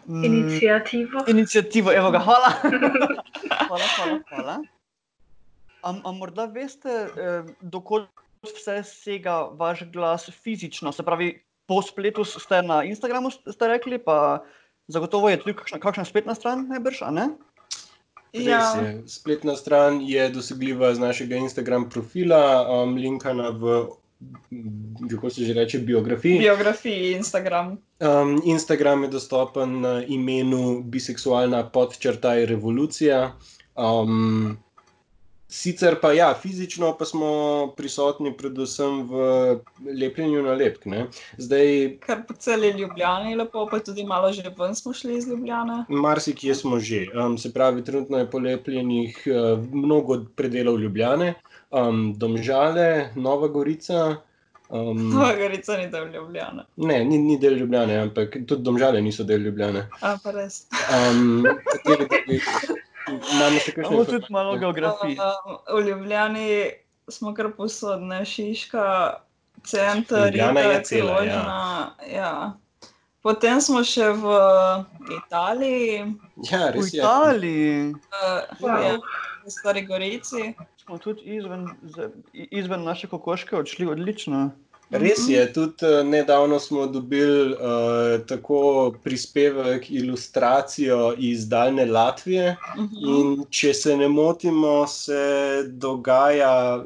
mm, 0.07 0.25
Inicijativo. 0.25 1.25
Inicijativo, 1.29 1.93
evo 1.93 2.11
ga, 2.11 2.25
hvala. 2.25 2.51
hvala, 3.69 3.87
hvala, 3.97 4.19
hvala. 4.29 4.57
Am, 5.83 6.01
am 6.05 6.19
morda 6.19 6.45
veste, 6.45 6.91
eh, 7.09 7.53
dokot 7.61 8.09
vse 8.45 8.81
sega 8.85 9.37
vaš 9.57 9.85
glas 9.93 10.29
fizično, 10.43 10.93
se 10.93 11.05
pravi, 11.05 11.31
po 11.69 11.79
spletu 11.83 12.25
ste 12.25 12.63
na 12.67 12.83
Instagramu, 12.85 13.31
ste 13.31 13.69
rekli, 13.69 14.01
pa 14.03 14.43
zagotovo 14.91 15.31
je 15.31 15.39
tudi 15.41 15.55
kakšna, 15.57 15.79
kakšna 15.79 16.05
spletna 16.05 16.35
stran, 16.35 16.67
najbrž, 16.69 17.03
a 17.07 17.11
ne? 17.15 17.29
Ja, 18.33 18.81
je. 18.83 19.03
Spletna 19.07 19.57
stran 19.57 20.01
je 20.01 20.29
dosegljiva 20.31 20.95
z 20.95 20.99
našega 20.99 21.37
Instagram 21.37 21.89
profila, 21.91 22.67
um, 22.83 22.95
linkana 22.95 23.49
v, 23.51 23.87
kako 25.11 25.31
se 25.31 25.45
že 25.45 25.55
reče, 25.55 25.79
biografiji. 25.79 26.39
biografiji 26.39 27.13
Instagram. 27.13 27.79
Um, 28.01 28.43
Instagram 28.45 29.03
je 29.03 29.09
dostopen 29.09 29.81
na 29.81 30.05
imenu 30.05 30.83
biseksualna 30.83 31.69
podčrtaj 31.71 32.47
revolucija. 32.47 33.33
Um, 33.77 34.59
sicer 35.51 35.97
pa 36.01 36.13
ja, 36.13 36.31
fizično 36.43 36.93
pa 36.99 37.05
smo 37.05 37.31
prisotni 37.77 38.33
predvsem 38.37 39.03
v 39.11 39.25
lepljenju 40.01 40.43
nalepk. 40.43 40.87
Ne? 40.87 41.07
Zdaj, 41.39 41.99
Kar 42.07 42.23
po 42.29 42.35
celi 42.39 42.71
Ljubljani 42.71 43.35
lepo, 43.37 43.67
pa 43.71 43.83
tudi 43.83 44.05
malo 44.07 44.33
že 44.33 44.55
ven 44.59 44.75
smo 44.75 44.93
šli 44.93 45.19
iz 45.19 45.29
Ljubljane. 45.29 45.85
marsikje 45.89 46.55
smo 46.55 46.79
že. 46.81 47.07
Um, 47.15 47.39
se 47.39 47.53
pravi, 47.53 47.85
trenutno 47.85 48.19
je 48.19 48.31
polepljenih 48.31 49.23
uh, 49.27 49.59
mnogo 49.73 50.25
predelov 50.37 50.81
Ljubljane, 50.81 51.35
um, 51.71 52.15
Domžale, 52.19 53.11
Nova 53.15 53.49
Gorica. 53.49 54.17
Um, 54.69 55.11
Nova 55.11 55.35
Gorica 55.35 55.77
ni 55.77 55.91
del 55.91 56.13
Ljubljane. 56.15 56.63
ne, 56.77 57.05
ni, 57.05 57.19
ni 57.19 57.39
del 57.39 57.59
Ljubljane, 57.59 57.97
ampak 57.99 58.37
tudi 58.47 58.63
Domžale 58.63 59.01
niso 59.03 59.25
del 59.25 59.43
Ljubljane. 59.43 59.89
A 60.01 60.17
pa 60.23 60.31
res. 60.31 60.67
Um, 60.95 61.43
kateri? 61.85 62.41
Imamo 63.11 63.59
še 63.59 63.73
kakšne 63.75 63.91
Imamo 63.91 64.05
tudi 64.05 64.31
malo 64.31 64.57
geografije. 64.59 65.17
Um, 65.19 65.59
v 65.77 65.83
Ljubljani 65.89 66.49
smo 67.11 67.35
kar 67.35 67.51
posodne, 67.57 68.25
Šiška, 68.25 68.87
center, 69.67 70.31
Ljubljana 70.31 70.61
je 70.61 70.83
cela, 70.85 71.23
ja. 71.25 71.45
Ja. 72.13 72.33
Potem 73.21 73.61
smo 73.61 73.83
še 73.85 74.13
v 74.17 74.37
Italiji, 75.19 76.15
Ja, 76.49 76.71
V 76.71 76.79
res 76.79 76.95
je. 76.95 77.01
Italiji 77.03 77.93
uh, 77.93 78.65
ja, 78.65 78.95
v 79.45 79.51
Stari 79.53 79.83
Gorici. 79.85 80.55
smo 80.81 80.99
tudi 80.99 81.37
izven, 81.37 81.69
izven 82.33 82.85
naše 82.85 83.07
kokoške 83.13 83.57
odšli 83.57 83.87
odlično. 83.87 84.51
Res 84.93 85.29
je, 85.29 85.53
tudi 85.53 85.75
uh, 85.85 86.05
nedavno 86.05 86.59
smo 86.59 86.87
dobili 86.89 87.53
uh, 87.53 87.59
tako 88.27 88.63
prispevek, 89.05 89.91
ilustracijo 89.91 91.15
iz 91.19 91.49
daljne 91.49 91.85
Latvije. 91.87 92.57
Mhm. 92.77 92.97
In 93.09 93.45
če 93.51 93.75
se 93.75 93.97
ne 93.97 94.09
motimo, 94.09 94.87
se 94.87 95.23
dogaja 95.69 96.85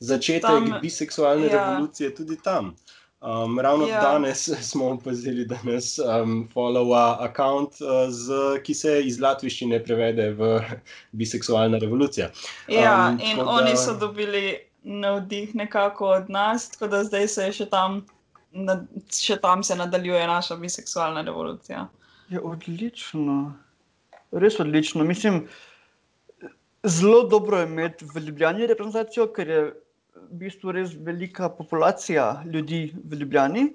začetek 0.00 0.42
Tam, 0.42 0.78
biseksualne 0.82 1.46
ja. 1.46 1.52
revolucije 1.52 2.14
tudi 2.14 2.36
tam. 2.38 2.74
Um, 3.22 3.60
ravno 3.60 3.86
Ja. 3.86 4.00
danes 4.02 4.48
smo 4.70 4.88
opazili, 4.88 5.44
da 5.44 5.56
nas 5.64 5.98
um, 6.00 6.48
followa 6.54 7.04
račun, 7.20 7.64
uh, 7.64 7.70
z- 8.10 8.32
ki 8.62 8.74
se 8.74 9.02
iz 9.02 9.20
latviščine 9.20 9.84
prevede 9.84 10.30
v 10.32 10.60
biseksualna 11.12 11.78
revolucija. 11.78 12.30
Ja, 12.68 13.08
Um, 13.10 13.20
in 13.20 13.36
tako 13.36 13.50
oni 13.50 13.70
da- 13.70 13.76
so 13.76 13.94
dobili 13.94 14.58
navdih 14.86 15.54
nekako 15.54 16.08
od 16.08 16.30
nas, 16.30 16.70
tako 16.70 16.86
da 16.86 17.04
zdaj 17.04 17.28
se 17.28 17.46
še 17.52 17.66
tam, 17.70 18.00
nad, 18.54 18.84
še 19.12 19.36
tam 19.42 19.64
se 19.66 19.74
nadaljuje 19.76 20.26
naša 20.26 20.56
biseksualna 20.60 21.24
revolucija. 21.26 21.88
Je 22.30 22.40
odlično, 22.40 23.54
res 24.32 24.60
odlično. 24.62 25.04
Mislim, 25.04 25.42
zelo 26.86 27.24
dobro 27.28 27.58
je 27.58 27.66
imeti 27.66 28.06
v 28.14 28.22
Ljubljani 28.28 28.70
reprezentacijo, 28.70 29.26
ker 29.34 29.50
je 29.50 29.64
v 30.16 30.40
bistvu 30.46 30.74
res 30.78 30.94
velika 31.06 31.50
populacija 31.50 32.44
ljudi 32.46 32.88
v 32.94 33.20
Ljubljani. 33.22 33.66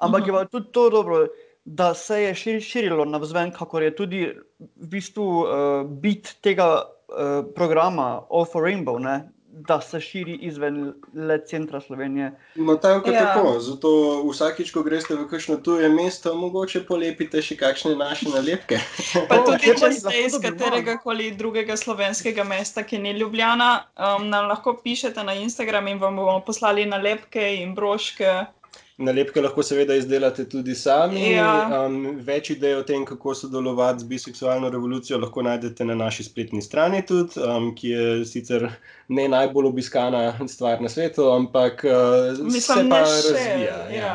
Ampak 0.00 0.28
je 0.28 0.32
pa 0.32 0.44
tudi 0.48 0.72
to 0.72 0.88
dobro, 0.92 1.24
da 1.64 1.94
se 1.94 2.22
je 2.22 2.34
šir, 2.34 2.60
širilo 2.64 3.04
navzven, 3.04 3.52
kako 3.52 3.80
je 3.80 3.96
tudi 3.96 4.22
v 4.60 4.92
bistvu 4.92 5.26
uh, 5.40 5.90
bit 6.04 6.36
tega 6.44 6.70
uh, 6.80 7.44
programa 7.56 8.22
All 8.28 8.48
for 8.48 8.64
Rainbow, 8.64 9.00
ne? 9.00 9.20
Da 9.52 9.80
se 9.80 10.00
širi 10.00 10.34
izven 10.34 10.94
le 11.14 11.38
centra 11.46 11.80
Slovenije. 11.80 12.32
No, 12.54 12.76
tako, 12.76 13.10
Ja. 13.10 13.14
ja. 13.14 13.34
tako. 13.34 13.60
Zato 13.60 13.88
vsakič, 14.30 14.70
ko 14.70 14.82
greste 14.82 15.14
v 15.14 15.26
kakšno 15.28 15.56
tuje 15.56 15.88
mesto, 15.88 16.34
mogoče 16.34 16.84
polepite 16.86 17.42
še 17.42 17.56
kakšne 17.56 17.96
naše 17.96 18.30
nalepke. 18.30 18.78
Pa 19.28 19.42
tudi, 19.44 19.58
kje 19.64 19.74
če 19.74 19.90
jih 19.90 19.98
ste 19.98 20.22
iz 20.26 20.38
katerega 20.42 20.96
koli 21.02 21.30
drugega 21.34 21.76
slovenskega 21.76 22.44
mesta, 22.44 22.86
ki 22.86 22.98
ni 22.98 23.12
Ljubljana, 23.18 23.70
um, 23.98 24.28
nam 24.30 24.48
lahko 24.48 24.76
pišete 24.84 25.24
na 25.24 25.34
Instagram 25.34 25.88
in 25.88 25.98
vam 25.98 26.16
bomo 26.16 26.40
poslali 26.46 26.86
nalepke 26.86 27.54
in 27.60 27.74
broške. 27.74 28.59
Nalepke 29.00 29.40
lahko 29.40 29.62
seveda 29.64 29.94
izdelate 29.96 30.44
tudi 30.48 30.74
sami. 30.76 31.22
Ja. 31.32 31.52
Um, 31.86 32.18
več 32.26 32.50
idej 32.52 32.74
o 32.80 32.82
tem, 32.84 33.06
kako 33.08 33.32
sodelovati 33.38 34.04
z 34.04 34.08
biseksualno 34.10 34.68
revolucijo, 34.72 35.18
lahko 35.22 35.44
najdete 35.46 35.86
na 35.88 35.96
naši 35.96 36.26
spletni 36.26 36.60
strani, 36.62 37.00
tudi, 37.08 37.40
um, 37.40 37.70
ki 37.76 37.94
je 37.94 38.04
sicer 38.28 38.66
ne 39.08 39.24
najbolj 39.32 39.70
obiskana 39.70 40.22
stvar 40.54 40.84
na 40.84 40.92
svetu, 40.92 41.30
ampak 41.32 41.86
uh, 41.88 42.34
se 42.36 42.44
Mislim, 42.44 42.92
pa 42.92 43.00
ne 43.00 43.08
še. 43.08 43.32
razvija. 43.38 43.78
Ja. 43.96 44.14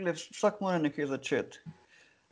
Gled, 0.00 0.24
vsak 0.32 0.62
mora 0.64 0.80
nekaj 0.80 1.10
začeti. 1.12 1.60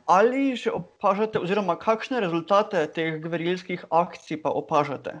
Ali 0.09 0.55
še 0.57 0.73
opažate, 0.73 1.37
oziroma 1.37 1.75
kakšne 1.77 2.23
rezultate 2.23 2.81
teh 2.95 3.19
gverilskih 3.21 3.85
akcij 3.93 4.41
pa 4.41 4.49
opažate? 4.57 5.19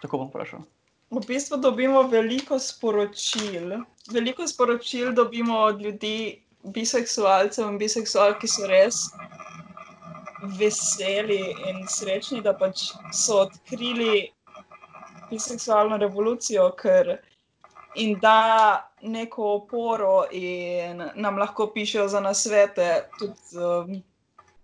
Tako 0.00 0.22
bom 0.22 0.30
vprašal. 0.32 0.64
V 1.10 1.20
bistvu 1.26 1.56
dobimo 1.56 2.02
veliko 2.08 2.58
sporočil. 2.58 3.76
Veliko 4.12 4.46
sporočil 4.48 5.12
dobimo 5.12 5.58
od 5.58 5.82
ljudi, 5.82 6.44
biseksualcev 6.64 7.68
in 7.68 7.78
biseksualk, 7.78 8.40
ki 8.40 8.48
so 8.48 8.68
res 8.68 9.00
veseli 10.58 11.40
in 11.68 11.84
srečni, 11.88 12.40
da 12.44 12.54
pač 12.56 12.90
so 13.12 13.44
odkrili 13.44 14.30
biseksualno 15.30 15.96
revolucijo, 16.00 16.70
ker 16.80 17.16
jim 17.94 18.18
da 18.20 18.90
neko 19.02 19.52
oporo 19.54 20.24
in 20.32 21.02
nam 21.14 21.38
lahko 21.38 21.70
pišejo 21.74 22.08
za 22.08 22.20
nasvete. 22.20 22.90
Tudi, 23.18 23.60
um, 23.60 24.02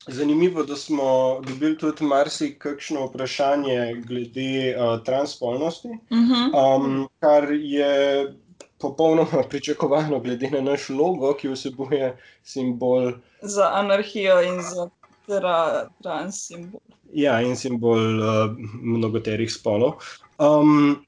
Zanimivo, 0.06 0.62
da 0.62 0.76
smo 0.76 1.40
dobili 1.46 1.78
tudi 1.78 2.04
marsikakšno 2.04 3.06
vprašanje 3.06 4.02
glede 4.06 4.76
uh, 4.76 5.04
transpolnosti, 5.04 5.88
uh 5.88 6.18
-huh. 6.18 6.76
um, 6.76 7.08
kar 7.20 7.48
je 7.52 8.34
popolnoma 8.78 9.42
pričakovano, 9.50 10.20
glede 10.20 10.50
na 10.50 10.60
naš 10.60 10.88
logo, 10.88 11.34
ki 11.34 11.48
vsebuje 11.48 12.16
simbol 12.42 13.12
Za 13.42 13.70
anarhijo 13.72 14.42
in 14.42 14.62
za 14.62 14.88
tra, 15.26 15.88
trans 16.02 16.46
simbol. 16.46 16.80
Ja, 17.12 17.40
in 17.40 17.56
simbol 17.56 17.98
uh, 17.98 18.56
mnogoterih 18.82 19.52
spolov. 19.52 19.92
Um, 20.38 21.06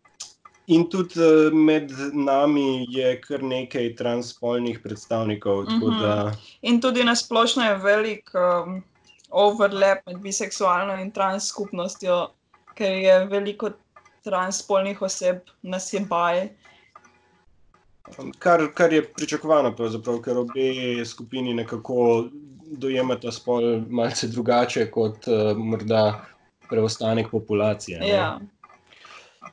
in 0.67 0.89
tudi 0.91 1.21
uh, 1.21 1.53
med 1.53 1.91
nami 2.13 2.87
je 2.91 3.21
kar 3.21 3.43
nekaj 3.43 3.95
transspolnih 3.97 4.81
predstavnikov. 4.83 5.65
tako 5.65 5.91
Mhm. 5.91 6.01
da, 6.01 6.33
In 6.63 6.81
tudi 6.81 7.05
na 7.05 7.15
splošno 7.17 7.65
je 7.65 7.77
velik 7.77 8.31
um, 8.35 8.83
overlap 9.31 10.07
med 10.07 10.19
biseksualno 10.23 11.01
in 11.03 11.11
trans 11.11 11.49
skupnostjo, 11.49 12.29
ker 12.75 12.93
je 12.93 13.27
veliko 13.27 13.71
transspolnih 14.25 15.03
oseb 15.03 15.37
nas 15.63 15.93
je 15.93 16.01
baj. 16.01 16.49
Kar, 18.39 18.67
kar 18.75 18.93
je 18.93 19.03
pričakovano, 19.15 19.75
ker 20.25 20.39
obe 20.39 21.05
skupini 21.05 21.55
nekako 21.55 22.29
dojemata 22.67 23.33
spol 23.33 23.81
malce 23.89 24.29
drugače 24.29 24.91
kot 24.91 25.27
uh, 25.27 25.57
morda 25.57 26.25
preostanek 26.69 27.31
populacije. 27.31 27.99
ne. 28.01 28.09
Ja. 28.09 28.41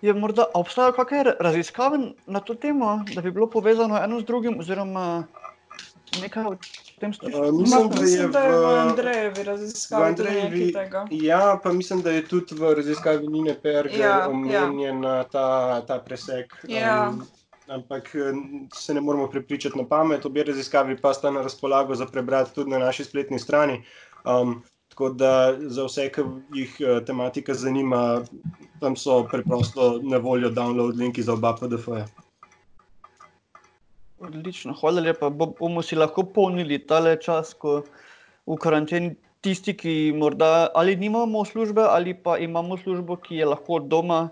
Je 0.02 0.14
morda 0.14 0.46
a 0.46 0.60
obstajajo 0.60 0.94
kakšne 0.94 1.34
raziskave 1.40 1.98
na 2.26 2.40
to 2.40 2.54
temo, 2.56 3.04
da 3.16 3.22
bi 3.22 3.32
bilo 3.32 3.48
povezano 3.48 3.98
eno 3.98 4.20
z 4.20 4.26
drugim, 4.26 4.60
oziroma 4.60 5.24
nekaj 6.22 6.46
o 6.46 6.56
tem 7.00 7.14
slišali? 7.14 7.48
Uh, 7.48 7.60
mislim, 7.60 7.90
da 7.90 8.40
je 8.40 8.54
v 8.54 8.62
v- 8.62 8.80
Andrejevi 8.80 9.44
raziskavi 9.44 10.04
Andrejevi- 10.06 10.74
tega. 10.74 11.06
Ja, 11.12 11.60
pa 11.64 11.74
mislim, 11.74 12.02
da 12.02 12.12
je 12.12 12.24
tudi 12.24 12.56
v 12.56 12.74
raziskavi 12.76 13.28
Nine 13.28 13.56
Perger 13.56 14.00
Ja, 14.00 14.08
ja, 14.08 14.30
omenjen 14.30 15.04
ja. 15.04 15.24
ta, 15.24 15.46
ta 15.82 16.00
presek. 16.00 16.56
Ja. 16.64 17.14
ampak 17.70 18.16
eh, 18.16 18.34
se 18.74 18.94
ne 18.94 19.02
moramo 19.02 19.28
prepričati 19.28 19.78
na 19.78 19.86
pamet. 19.86 20.26
Obe 20.26 20.44
raziskavi 20.44 20.98
pa 20.98 21.14
sta 21.14 21.32
na 21.32 21.42
razpolago 21.42 21.96
za 21.96 22.06
prebrati 22.06 22.56
tudi 22.56 22.72
na 22.72 22.80
naši 22.80 23.04
spletni 23.04 23.40
strani. 23.40 23.84
Um, 24.26 24.64
tako 25.00 25.14
da 25.16 25.56
za 25.60 25.86
vse, 25.86 26.10
ki 26.12 26.22
jih 26.54 26.76
eh, 26.80 27.06
tematika 27.06 27.54
zanima, 27.54 28.22
tam 28.80 28.96
so 28.96 29.24
preprosto 29.32 30.02
na 30.04 30.18
voljo 30.18 30.50
download 30.50 30.98
linki 31.00 31.24
za 31.24 31.34
oba 31.34 31.56
PDF-ja. 31.56 32.06
Odlično, 34.20 34.74
hvala 34.74 35.02
lepa. 35.02 35.30
Bo, 35.30 35.54
bomo 35.60 35.82
si 35.82 35.96
lahko 35.96 36.24
polnili 36.24 36.80
tale 36.84 37.16
čas, 37.16 37.54
ko 37.54 37.84
v 38.46 38.60
karanteni 38.60 39.16
tisti, 39.42 39.74
ki 39.74 40.12
morda 40.20 40.68
ali 40.76 40.96
nimamo 41.00 41.46
službe, 41.46 41.82
ali 41.82 42.14
pa 42.14 42.38
imamo 42.38 42.78
službo, 42.78 43.16
ki 43.16 43.40
je 43.40 43.46
lahko 43.46 43.80
doma, 43.80 44.30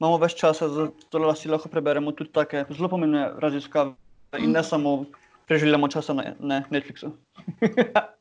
imamo 0.00 0.16
več 0.24 0.40
časa, 0.40 0.68
zato 0.68 1.18
da 1.20 1.34
si 1.36 1.52
lahko 1.52 1.68
preberemo 1.68 2.16
tudi 2.16 2.32
take 2.32 2.64
zelo 2.70 2.88
pomembne 2.88 3.28
raziskave 3.44 3.92
in 4.40 4.56
ne 4.56 4.64
samo 4.64 5.04
preživljamo 5.48 5.88
časa 5.88 6.16
na, 6.16 6.32
na 6.40 6.64
Netflixu. 6.72 7.12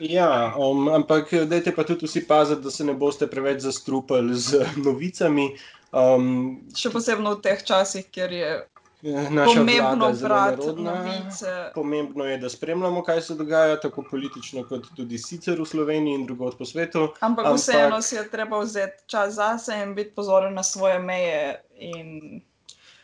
Ja, 0.00 0.54
um, 0.56 0.88
ampak 0.88 1.32
dajte 1.48 1.74
pa 1.76 1.84
tudi 1.84 2.06
vsi 2.08 2.24
paziti, 2.26 2.62
da 2.62 2.70
se 2.70 2.84
ne 2.84 2.94
boste 2.94 3.26
preveč 3.26 3.60
zastrupali 3.60 4.34
z 4.34 4.64
novicami. 4.86 5.50
Um, 5.92 6.60
Še 6.76 6.92
posebej 6.94 7.26
v 7.26 7.40
teh 7.44 7.64
časih, 7.66 8.06
kjer 8.08 8.32
je 8.32 8.50
naša 9.30 9.60
pomembno 9.60 10.12
brati 10.22 10.72
novice. 10.76 11.70
Pomembno 11.74 12.24
je, 12.24 12.38
da 12.38 12.48
spremljamo, 12.48 13.02
kaj 13.02 13.20
se 13.22 13.34
dogaja, 13.34 13.80
tako 13.80 14.04
politično, 14.10 14.64
kot 14.68 14.86
tudi 14.96 15.18
sicer 15.18 15.60
v 15.60 15.66
Sloveniji 15.66 16.14
in 16.14 16.26
drugod 16.26 16.58
po 16.58 16.64
svetu. 16.64 17.08
Ampak 17.20 17.46
Ampak- 17.46 17.56
vseeno 17.56 18.02
si 18.02 18.16
je 18.16 18.28
treba 18.30 18.60
vzeti 18.60 19.02
čas 19.06 19.34
zase 19.34 19.82
in 19.82 19.94
biti 19.94 20.14
pozoren 20.14 20.54
na 20.54 20.62
svoje 20.62 20.98
meje. 20.98 21.62
In... 21.76 22.40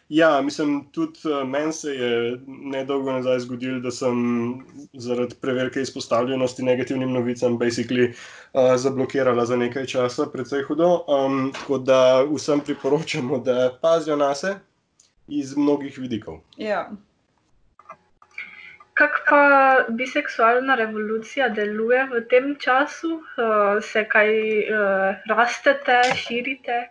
Ja, 0.08 0.40
mislim, 0.40 0.84
tudi 0.92 1.18
uh, 1.24 1.48
meni 1.48 1.72
se 1.72 1.90
je 1.90 2.40
nedolgo 2.46 3.12
nazaj 3.12 3.38
zgodilo, 3.38 3.80
da 3.80 3.90
sem 3.90 4.14
zaradi 4.92 5.34
prevelike 5.40 5.80
izpostavljenosti 5.80 6.62
negativnim 6.62 7.12
novicam 7.12 7.58
basically 7.58 8.12
uh, 8.12 8.76
zablokirala 8.76 9.46
za 9.46 9.56
nekaj 9.56 9.86
časa, 9.86 10.26
precej 10.32 10.62
hudo. 10.62 11.04
Um, 11.08 11.52
tako 11.52 11.78
da 11.78 12.22
vsem 12.22 12.60
priporočamo, 12.60 13.38
da 13.38 13.78
pazijo 13.82 14.16
na 14.16 14.34
se 14.34 14.54
iz 15.28 15.56
mnogih 15.56 15.98
vidikov. 15.98 16.38
Ja. 16.56 16.90
kako 18.94 19.18
pa 19.28 19.40
biseksualna 19.88 20.74
revolucija 20.74 21.48
deluje 21.48 22.06
v 22.06 22.22
tem 22.30 22.54
času? 22.60 23.12
Uh, 23.14 23.82
se 23.82 24.04
kaj 24.08 24.30
uh, 24.58 25.16
rastete, 25.28 26.02
širite? 26.14 26.88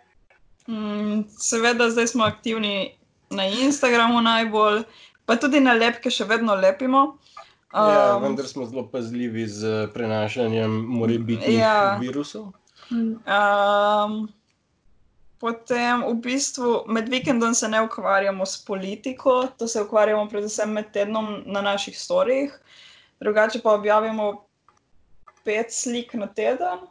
Mm, 0.68 1.24
seveda, 1.38 1.90
zdaj 1.90 2.06
smo 2.06 2.24
aktivni 2.24 2.95
na 3.30 3.46
Instagramu 3.46 4.20
najbolj, 4.20 4.82
pa 5.26 5.36
tudi 5.36 5.60
na 5.60 5.72
lepke 5.74 6.10
še 6.10 6.24
vedno 6.24 6.54
lepimo. 6.54 7.16
Um, 7.74 7.90
ja, 7.90 8.16
vendar 8.22 8.46
smo 8.48 8.64
zelo 8.66 8.86
pazljivi 8.88 9.46
z 9.48 9.88
prenašanjem 9.94 10.70
morebitnih 10.70 11.58
Ja. 11.58 11.98
virusov. 12.00 12.52
Um, 12.90 14.28
potem 15.38 16.04
v 16.06 16.14
bistvu 16.22 16.84
med 16.86 17.08
vikendom 17.08 17.54
se 17.54 17.68
ne 17.68 17.82
ukvarjamo 17.82 18.46
s 18.46 18.64
politiko, 18.64 19.48
to 19.58 19.68
se 19.68 19.82
ukvarjamo 19.82 20.28
predvsem 20.30 20.72
med 20.72 20.92
tednom 20.92 21.42
na 21.46 21.60
naših 21.60 21.98
storijih. 21.98 22.54
Drugače 23.20 23.60
pa 23.62 23.74
objavimo 23.74 24.46
pet 25.44 25.72
slik 25.72 26.14
na 26.14 26.26
teden. 26.26 26.86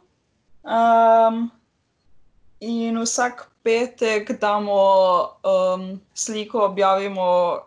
Um, 0.62 1.50
in 2.60 2.98
vsak 2.98 3.46
petek 3.62 4.40
damo 4.40 4.78
um, 5.44 6.00
sliko, 6.14 6.64
objavimo 6.64 7.58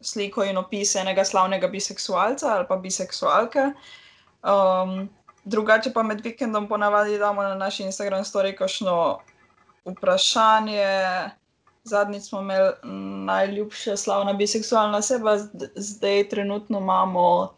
sliko 0.00 0.44
in 0.44 0.56
opis 0.56 0.94
enega 0.96 1.24
slavnega 1.24 1.68
biseksualca 1.68 2.54
ali 2.56 2.66
pa 2.68 2.76
biseksualke. 2.76 3.70
Um, 4.42 5.08
drugače 5.44 5.92
pa 5.92 6.02
med 6.02 6.20
vikendom 6.20 6.68
ponavadi 6.68 7.18
damo 7.18 7.42
na 7.42 7.54
naš 7.54 7.80
Instagram 7.80 8.24
story 8.24 8.54
kakšno 8.56 9.18
vprašanje. 9.84 10.86
Zadnjič 11.84 12.22
smo 12.22 12.40
imeli 12.40 12.72
najljubša 13.24 13.96
slavna 13.96 14.32
biseksualna 14.32 14.98
oseba, 14.98 15.36
zd- 15.38 15.68
zdaj 15.76 16.28
trenutno 16.28 16.78
imamo. 16.78 17.54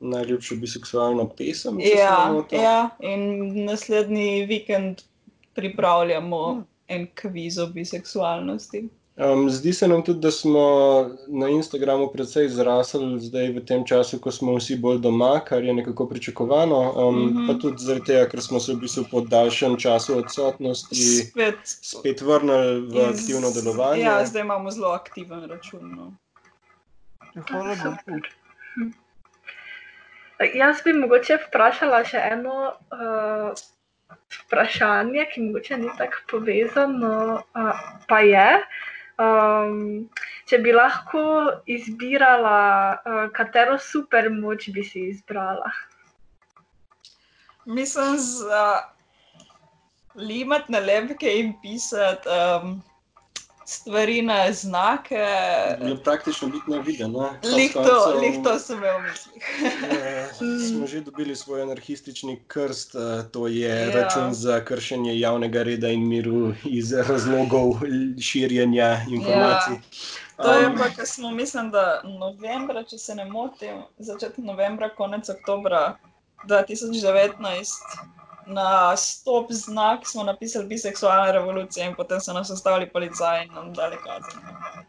Najljubšo 0.00 0.54
biseksualno 0.56 1.28
pesem. 1.28 1.80
se 1.80 1.88
ne 1.94 2.00
Ja, 2.00 2.30
motim. 2.32 2.60
ja, 2.62 2.88
in 3.00 3.64
naslednji 3.64 4.46
vikend 4.46 5.02
pripravljamo 5.58 6.42
en 6.88 7.06
kviz 7.18 7.58
o 7.58 7.66
biseksualnosti. 7.74 8.86
Um, 9.18 9.50
zdi 9.50 9.72
se 9.72 9.88
nam 9.88 10.02
tudi, 10.04 10.20
da 10.20 10.30
smo 10.30 10.60
na 11.26 11.48
Instagramu 11.48 12.06
precej 12.12 12.48
zrasli 12.48 13.18
zdaj 13.20 13.48
v 13.56 13.62
tem 13.66 13.82
času, 13.86 14.20
ko 14.22 14.30
smo 14.30 14.54
vsi 14.54 14.76
bolj 14.78 15.00
doma, 15.02 15.40
kar 15.42 15.64
je 15.64 15.74
nekako 15.74 16.06
pričakovano. 16.06 16.78
Um, 16.92 17.16
mm. 17.16 17.32
-hmm. 17.32 17.46
Pa 17.48 17.58
tudi 17.58 17.82
zaradi 17.82 18.04
tega, 18.06 18.28
ker 18.28 18.42
smo 18.42 18.60
se 18.60 18.72
v 18.72 18.76
bistvu 18.76 19.04
po 19.10 19.20
daljšem 19.20 19.76
času 19.76 20.18
odsotnosti 20.18 20.94
Spet 20.94 21.58
spet 21.64 22.20
vrnili 22.20 22.80
v 22.80 22.94
in 22.94 23.08
aktivno 23.08 23.50
delovanje. 23.50 24.02
Ja, 24.02 24.26
zdaj 24.26 24.42
imamo 24.42 24.70
zelo 24.70 24.88
aktiven 24.88 25.44
račun. 25.50 25.96
No. 25.96 26.12
Hvala 27.50 27.74
Bogu. 27.84 28.20
Jaz 30.54 30.76
bi 30.84 30.92
mogoče 30.92 31.38
vprašala 31.48 32.04
še 32.04 32.22
eno 32.32 32.54
uh, 32.70 33.50
vprašanje, 34.34 35.26
ki 35.32 35.42
mogoče 35.46 35.78
ni 35.78 35.90
tako 35.98 36.22
povezano, 36.30 37.42
uh, 37.54 37.82
pa 38.08 38.20
je. 38.20 38.48
Um, 39.18 40.08
če 40.46 40.58
bi 40.62 40.72
lahko 40.72 41.22
izbirala, 41.66 42.58
uh, 43.02 43.24
katero 43.34 43.78
super 43.82 44.30
moč 44.30 44.68
bi 44.74 44.84
si 44.86 45.08
izbrala. 45.10 45.72
Mislim, 47.66 48.14
za 48.18 48.62
limati 50.14 50.72
nalepke 50.72 51.32
in 51.40 51.52
pisati 51.62 52.28
um, 52.28 52.78
stvari 53.68 54.22
na 54.22 54.52
znake. 54.52 55.14
Je 55.84 55.96
praktično 56.04 56.48
biti 56.48 56.70
neviden. 56.70 57.12
Ne? 57.12 57.28
Konec 57.42 57.54
Lih 57.56 57.72
to, 57.72 57.82
koncev, 57.82 58.20
lih 58.20 58.36
to 58.44 58.58
sem 58.58 58.78
imel 58.78 58.98
v 58.98 59.02
mislih. 59.02 59.42
eh, 59.90 60.28
Smo 60.68 60.86
že 60.86 61.00
dobili 61.00 61.36
svoj 61.36 61.62
anarhistični 61.62 62.42
krst, 62.46 62.94
eh, 62.94 63.28
to 63.32 63.46
je 63.46 63.68
Ja. 63.68 63.90
račun 64.02 64.32
za 64.34 64.64
kršenje 64.64 65.18
javnega 65.20 65.62
reda 65.62 65.88
in 65.88 66.08
miru 66.08 66.54
iz 66.64 66.92
razlogov 66.92 67.80
širjenja 68.20 69.04
informacij. 69.10 69.76
To 70.42 70.52
je 70.52 70.66
Um, 70.66 70.78
pa, 70.78 70.88
ker 70.88 71.06
smo, 71.06 71.30
mislim, 71.30 71.70
da 71.70 72.00
novembra, 72.04 72.84
če 72.84 72.98
se 72.98 73.14
ne 73.14 73.24
motim, 73.24 73.82
začetek 73.98 74.38
novembra, 74.44 74.88
konec 74.96 75.28
oktobra 75.28 75.96
2019, 76.46 77.68
na 78.48 78.96
stop 78.96 79.52
znak 79.52 80.06
smo 80.08 80.24
napisali 80.24 80.66
biseksualna 80.66 81.32
revolucija 81.32 81.86
in 81.86 81.94
potem 81.94 82.20
so 82.20 82.32
nas 82.32 82.50
ustavili 82.50 82.88
policaji 82.88 83.46
in 83.46 83.54
nam 83.54 83.72
dali 83.74 83.96
kazen. 84.04 84.40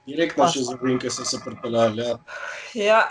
Direktno 0.05 0.47
še 0.47 0.63
za 0.63 0.77
Vinke 0.81 1.09
so 1.09 1.25
se 1.25 1.37
pripeljali. 1.45 2.01
Ja. 2.01 2.17
Ja, 2.73 3.01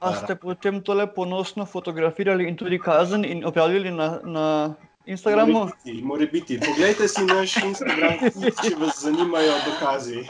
A 0.00 0.14
ste 0.16 0.34
potem 0.34 0.80
tole 0.80 1.04
ponosno 1.06 1.66
fotografirali 1.68 2.48
in 2.48 2.56
tudi 2.56 2.78
kazen 2.80 3.24
in 3.24 3.44
objavili 3.44 3.90
na, 3.90 4.20
na 4.24 4.74
Instagramu? 5.06 5.52
More 5.52 5.72
biti, 5.84 6.02
more 6.02 6.26
biti. 6.26 6.60
Poglejte 6.60 7.08
si 7.08 7.24
naš 7.24 7.56
Instagram, 7.56 8.16
če 8.64 8.74
vas 8.80 9.02
zanimajo 9.04 9.52
dokazi. 9.66 10.24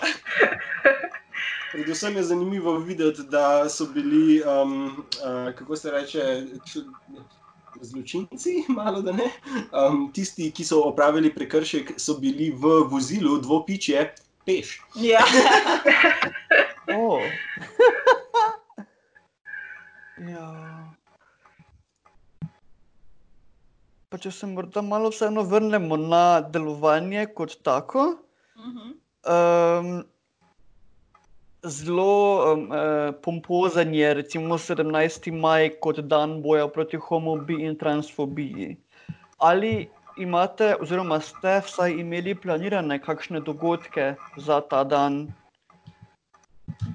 Predvsem 1.71 2.17
je 2.17 2.23
zanimivo 2.23 2.79
videti, 2.79 3.23
da 3.31 3.69
so 3.71 3.87
bili, 3.95 4.43
um, 4.43 5.05
uh, 5.23 5.55
kako 5.55 5.77
se 5.77 5.91
reče, 5.91 6.43
zločinci, 7.85 8.65
malo 8.79 9.03
da 9.03 9.13
ne. 9.13 9.31
Um, 9.73 10.13
tisti, 10.13 10.51
ki 10.51 10.65
so 10.65 10.83
opravili 10.89 11.35
prekršek, 11.35 11.93
so 12.01 12.19
bili 12.21 12.51
v 12.51 12.81
vozilu 12.91 13.39
dvopičje 13.39 14.15
peš. 14.47 14.81
ja. 14.97 15.25
Oh. 16.91 17.23
ja. 20.33 20.47
Pa 24.11 24.19
če 24.19 24.33
se 24.35 24.49
morda 24.51 24.83
malo 24.83 25.13
vseeno 25.15 25.45
vrnemo 25.47 25.95
na 26.01 26.41
delovanje 26.43 27.29
kot 27.37 27.55
tako. 27.63 28.17
Mhm. 28.59 28.91
Um, 29.31 30.03
zelo 31.65 32.53
um, 32.55 32.71
uh, 32.71 33.15
pompozen 33.23 33.95
je 33.95 34.15
recimo 34.15 34.59
17. 34.59 35.33
maj 35.33 35.71
kot 35.81 36.01
dan 36.01 36.43
boja 36.43 36.69
proti 36.69 36.97
homofobiji 36.97 37.67
in 37.67 37.77
transfobiji. 37.79 38.77
Ali 39.39 39.89
imate, 40.17 40.75
oziroma 40.81 41.21
ste 41.21 41.61
vsaj 41.67 41.93
imeli 41.93 42.35
planirane 42.35 42.99
kakšne 43.03 43.41
dogodke 43.41 44.15
za 44.37 44.61
ta 44.61 44.85
dan? 44.85 45.33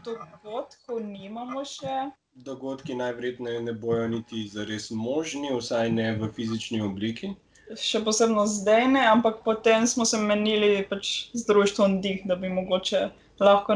Dogodkov 0.05 1.01
nimamo 1.01 1.65
še. 1.65 2.11
Dogodki 2.35 2.95
najverjetneje 2.95 3.61
ne 3.61 3.73
bojo 3.73 4.07
niti 4.07 4.47
zares 4.47 4.91
možni, 4.91 5.53
vsaj 5.55 5.91
ne 5.91 6.11
v 6.19 6.29
fizični 6.35 6.81
obliki. 6.81 7.35
Še 7.73 8.03
posebno 8.05 8.45
zdaj 8.45 8.87
ne, 8.93 9.01
ampak 9.09 9.41
potem 9.45 9.87
smo 9.89 10.05
se 10.05 10.19
menili 10.21 10.83
pač 10.85 11.31
z 11.33 11.45
društvom 11.47 11.97
Dih, 12.01 12.21
da 12.29 12.37
bi 12.37 12.49
mogoče 12.53 13.07
lahko 13.41 13.75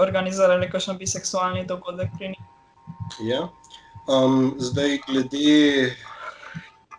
organizirali 0.00 0.70
kakšen 0.70 0.98
biseksualni 0.98 1.62
dogodek 1.66 2.10
pri 2.18 2.32
njih. 2.34 2.48
Ja. 3.22 3.48
Um, 4.10 4.56
zdaj, 4.58 4.98
glede, 5.06 5.94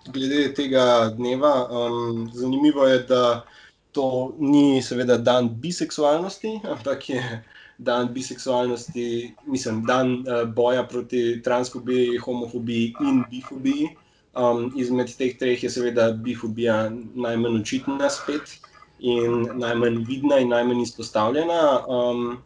glede 0.08 0.54
tega 0.56 1.10
dneva, 1.18 1.68
um, 1.68 2.30
zanimivo 2.34 2.88
je, 2.88 3.00
da 3.10 3.44
to 3.92 4.34
ni 4.40 4.82
seveda 4.82 5.18
dan 5.18 5.50
biseksualnosti, 5.60 6.62
ampak 6.64 7.10
je 7.10 7.44
dan 7.78 8.14
biseksualnosti, 8.14 9.36
mislim, 9.46 9.84
dan 9.86 10.24
uh, 10.24 10.48
boja 10.48 10.88
proti 10.88 11.42
transfobiji, 11.44 12.18
homofobiji 12.18 12.94
in 13.04 13.24
bifobiji. 13.30 13.92
Um, 14.34 14.72
izmed 14.76 15.17
teh 15.17 15.38
treh 15.38 15.63
je 15.63 15.69
seveda 15.69 16.12
bifobija 16.12 16.89
najmanj 17.15 17.62
očitna 17.62 18.10
spet 18.10 18.58
in 19.00 19.50
najmanj 19.54 20.04
vidna 20.08 20.39
in 20.39 20.50
najmanj 20.50 20.82
izpostavljena. 20.82 21.86
Um, 21.88 22.38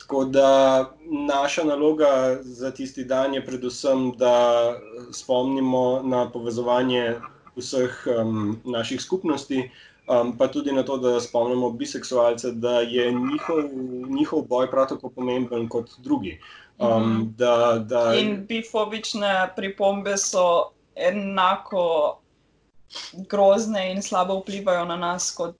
Tako 0.00 0.24
da 0.24 0.90
naša 1.28 1.64
naloga 1.64 2.38
za 2.42 2.70
tisti 2.70 3.04
dan 3.04 3.34
je 3.34 3.46
predvsem, 3.46 4.12
da 4.16 4.74
spomnimo 5.12 6.00
na 6.02 6.30
povezovanje 6.30 7.14
vseh 7.56 8.06
um, 8.18 8.60
naših 8.64 9.00
skupnosti, 9.00 9.70
um, 10.08 10.32
pa 10.38 10.48
tudi 10.48 10.72
na 10.72 10.82
to, 10.82 10.96
da 10.96 11.20
spomnimo 11.20 11.70
biseksualce, 11.70 12.50
da 12.52 12.80
je 12.80 13.12
njihov, 13.12 13.58
njihov 14.08 14.42
boj 14.42 14.70
prav 14.70 14.88
tako 14.88 15.08
pomemben 15.08 15.68
kot 15.68 15.90
drugi. 15.98 16.40
Um, 16.78 16.88
Mhm. 16.88 17.22
da, 17.36 17.78
da, 17.78 18.14
In 18.14 18.46
bifobične 18.48 19.52
pripombe 19.56 20.16
so 20.16 20.72
enako 20.94 22.20
grozne 23.30 23.90
in 23.92 24.02
slabo 24.02 24.40
vplivajo 24.40 24.84
na 24.84 24.96
nas 24.96 25.30
kot 25.30 25.56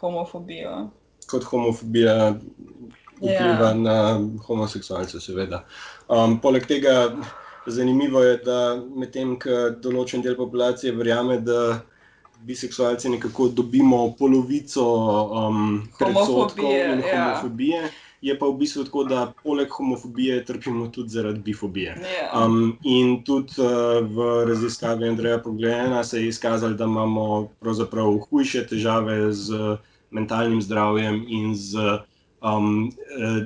homofobija. 0.00 0.86
kot 1.30 1.44
homofobija 1.44 2.34
vpliva 3.16 3.68
Ja. 3.68 3.74
na 3.74 4.20
homoseksualce, 4.46 5.20
seveda. 5.20 5.64
Um, 6.08 6.40
poleg 6.40 6.66
tega 6.66 7.16
zanimivo 7.66 8.22
je, 8.22 8.36
da 8.44 8.76
medtem, 8.96 9.38
ko 9.40 9.70
določen 9.80 10.22
del 10.22 10.36
populacije 10.36 10.92
verjame, 10.92 11.38
da 11.40 11.80
biseksualci 12.44 13.08
nekako 13.08 13.48
dobimo 13.48 14.14
polovico 14.18 14.84
um, 14.84 15.88
predsodkov 15.98 16.70
in 16.70 17.00
ja. 17.00 17.14
homofobije. 17.14 17.88
Je 18.24 18.32
pa 18.38 18.48
v 18.48 18.56
bistvu 18.56 18.86
tako, 18.88 19.04
da 19.04 19.32
poleg 19.42 19.68
homofobije 19.72 20.38
trpimo 20.48 20.86
tudi 20.88 21.12
zaradi 21.12 21.40
bifobije. 21.44 21.96
Um, 22.32 22.78
in 22.82 23.18
tudi 23.24 23.60
uh, 23.60 24.00
v 24.00 24.44
raziskavi 24.48 25.08
Andreja 25.08 25.38
Poglejena 25.44 26.04
se 26.04 26.22
je 26.22 26.28
izkazalo, 26.28 26.72
da 26.72 26.88
imamo 26.88 27.48
pravzaprav 27.60 28.16
hujše 28.30 28.66
težave 28.66 29.32
z 29.32 29.76
mentalnim 30.10 30.62
zdravjem 30.62 31.24
in 31.28 31.52
z 31.54 31.76
um, 32.40 32.88
eh, 33.18 33.44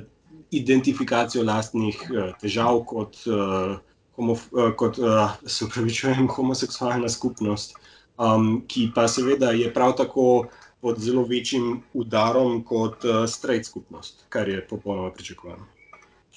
identifikacijo 0.51 1.43
lastnih 1.43 2.01
eh, 2.09 2.31
težav 2.41 2.83
kot, 2.85 3.17
eh, 3.27 3.75
homof, 4.15 4.47
kot 4.77 4.99
eh, 4.99 5.27
se 5.45 5.65
upravičujem, 5.65 6.27
homoseksualna 6.27 7.09
skupnost, 7.09 7.75
um, 8.17 8.61
ki 8.67 8.89
pa 8.95 9.07
seveda 9.07 9.51
je 9.51 9.73
prav 9.73 9.95
tako 9.97 10.47
pod 10.81 10.99
zelo 10.99 11.23
večjim 11.23 11.81
udarom 11.93 12.63
kot 12.63 13.03
uh, 13.03 13.25
straight 13.27 13.67
skupnost, 13.67 14.25
kar 14.29 14.49
je 14.49 14.67
popolnoma 14.67 15.11
pričakovano. 15.11 15.65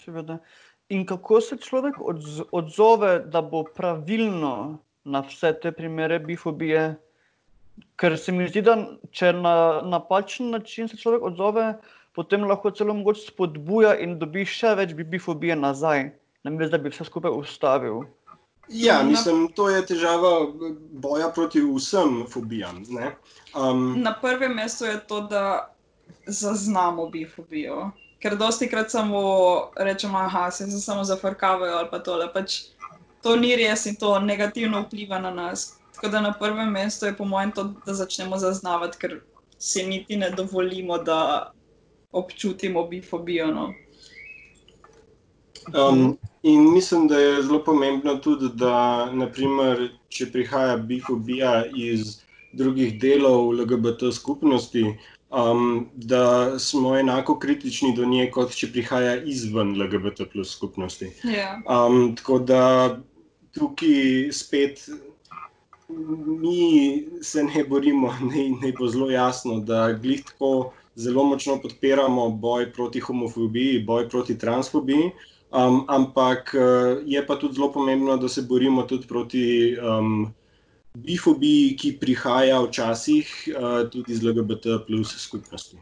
Seveda. 0.05 0.39
In 0.89 1.07
kako 1.07 1.41
se 1.41 1.57
človek 1.57 2.01
odz 2.01 2.41
odzove, 2.53 3.19
da 3.33 3.43
bo 3.43 3.63
pravilno 3.65 4.79
na 5.05 5.21
vse 5.21 5.55
te 5.63 5.73
primere 5.73 6.19
bifobije? 6.19 6.95
Ker 7.97 8.19
se 8.19 8.33
mi 8.33 8.49
zdi, 8.49 8.63
da 8.63 8.77
če 9.11 9.33
na 9.33 9.81
napačen 9.89 10.51
način 10.51 10.89
se 10.89 10.97
človek 10.97 11.23
odzove, 11.23 11.79
potem 12.13 12.45
lahko 12.45 12.71
celo 12.71 12.95
mogoče 12.95 13.31
spodbuja 13.31 13.95
in 14.05 14.19
dobi 14.19 14.45
še 14.45 14.75
več 14.77 14.93
bi- 14.93 15.07
bifobije 15.15 15.57
nazaj, 15.57 16.11
namesto 16.45 16.77
da 16.77 16.83
bi 16.83 16.93
vse 16.93 17.07
skupaj 17.09 17.33
ustavil. 17.33 18.03
Ja, 18.69 19.03
mislim, 19.03 19.49
to 19.57 19.71
je 19.71 19.81
težava 19.87 20.47
boja 21.03 21.29
proti 21.35 21.61
vsem 21.61 22.23
fobijam. 22.31 22.85
ne. 22.89 23.17
Um, 23.55 24.03
Na 24.03 24.15
prvem 24.21 24.55
mestu 24.55 24.85
je 24.85 25.01
to, 25.09 25.21
da 25.21 25.75
zaznamo 26.27 27.09
bifobijo. 27.11 27.91
Ker 28.23 28.37
dosti 28.37 28.69
krat 28.71 28.91
samo 28.91 29.21
rečemo, 29.77 30.19
da 30.19 30.51
se 30.51 30.81
samo 30.81 31.05
zafrkavajo 31.05 31.77
ali 31.77 31.89
pa 31.91 31.99
tole. 31.99 32.33
Pač 32.33 32.61
to 33.23 33.37
ni 33.37 33.57
res 33.57 33.87
in 33.87 33.97
to 33.97 34.19
negativno 34.21 34.83
vpliva 34.83 35.19
na 35.19 35.31
nas. 35.31 35.79
Tako 35.95 36.09
da 36.09 36.21
na 36.21 36.33
prvem 36.33 36.71
mestu 36.71 37.07
je 37.07 37.17
po 37.17 37.25
mojem 37.25 37.53
to, 37.53 37.65
da 37.87 37.95
začnemo 37.95 38.39
zaznavati, 38.39 38.99
ker 38.99 39.21
si 39.59 39.87
niti 39.87 40.17
ne 40.17 40.31
dovolimo, 40.31 40.99
da 40.99 41.53
občutimo 42.13 42.87
bifobijo. 42.87 43.47
No. 43.47 43.75
Um, 45.75 46.19
in 46.43 46.73
mislim, 46.73 47.09
da 47.09 47.19
je 47.19 47.43
zelo 47.43 47.65
pomembno 47.65 48.17
tudi, 48.17 48.49
da 48.55 49.11
naprimer, 49.13 49.89
če 50.09 50.27
prihaja 50.33 50.77
bifobija 50.77 51.65
iz 51.77 52.23
drugih 52.53 52.99
delov 53.01 53.53
LGBT 53.53 54.13
skupnosti, 54.13 54.85
um, 55.31 55.89
da 55.95 56.59
smo 56.59 56.97
enako 56.99 57.39
kritični 57.39 57.95
do 57.97 58.05
nje, 58.05 58.31
kot 58.31 58.53
če 58.55 58.73
prihaja 58.73 59.17
izven 59.23 59.77
LGBT 59.81 60.29
plus 60.33 60.53
skupnosti. 60.57 61.09
Ja. 61.25 61.61
Um, 61.69 62.17
tako 62.17 62.39
da 62.39 62.63
tukaj 63.55 64.33
spet 64.33 64.89
mi 66.43 67.05
se 67.23 67.45
ne 67.45 67.65
borimo, 67.65 68.13
ne, 68.35 68.51
ne 68.63 68.73
bo 68.79 68.89
zelo 68.89 69.11
jasno, 69.11 69.61
da 69.61 69.93
glih 69.93 70.25
tako 70.25 70.73
zelo 70.97 71.25
močno 71.25 71.59
podpiramo 71.63 72.29
boj 72.31 72.73
proti 72.73 73.01
homofobiji, 73.01 73.85
boj 73.85 74.09
proti 74.09 74.39
transfobiji. 74.39 75.11
Um, 75.53 75.85
ampak 75.89 76.55
eh, 76.57 77.05
je 77.05 77.21
pa 77.27 77.37
tudi 77.37 77.61
zelo 77.61 77.69
pomembno, 77.73 78.17
da 78.17 78.29
se 78.29 78.43
borimo 78.43 78.83
tudi 78.89 79.07
proti 79.07 79.77
um, 79.77 80.33
bifobiji, 80.97 81.77
ki 81.77 81.91
prihaja 82.01 82.57
včasih 82.65 83.29
uh, 83.53 83.85
tudi 83.93 84.17
iz 84.17 84.25
LGBT 84.25 84.81
plus 84.87 85.13
skupnosti. 85.21 85.77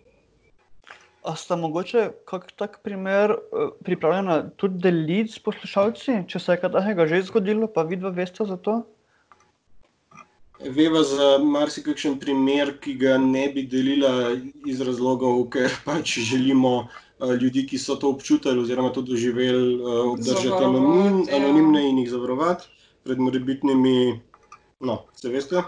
A 1.23 1.37
sta 1.37 1.57
mogoče 1.57 2.09
kak 2.27 2.51
tak 2.59 2.81
primer 2.83 3.31
eh, 3.31 3.71
pripravljena 3.85 4.51
tudi 4.57 4.83
deliti 4.83 5.37
s 5.37 5.39
poslušalci, 5.39 6.25
če 6.27 6.43
se 6.43 6.57
je 6.57 6.61
kaj 6.63 6.73
takega 6.75 7.07
že 7.07 7.23
zgodilo, 7.31 7.69
pa 7.71 7.87
vidva 7.87 8.11
veste 8.11 8.47
za 8.49 8.57
to? 8.57 8.81
Veva 10.61 11.03
za 11.03 11.39
marsikakšen 11.39 12.19
primer, 12.21 12.75
ki 12.81 12.95
ga 13.01 13.17
ne 13.19 13.47
bi 13.49 13.63
delila 13.65 14.35
iz 14.69 14.81
razlogov, 14.85 15.47
ker 15.55 15.73
pač 15.87 16.19
želimo 16.19 16.75
uh, 16.85 17.33
ljudi, 17.41 17.65
ki 17.67 17.79
so 17.79 17.97
to 17.97 18.11
občutili 18.13 18.61
oziroma 18.61 18.93
to 18.93 19.03
doživeli, 19.03 19.79
uh, 19.81 20.13
obdržati 20.13 20.65
anonim, 20.65 21.25
ja. 21.29 21.37
anonimne 21.37 21.87
in 21.89 22.03
jih 22.03 22.11
zavarovati 22.11 22.69
pred 23.05 23.19
morebitnimi, 23.19 24.21
no, 24.81 25.01
se 25.17 25.33
veste. 25.33 25.65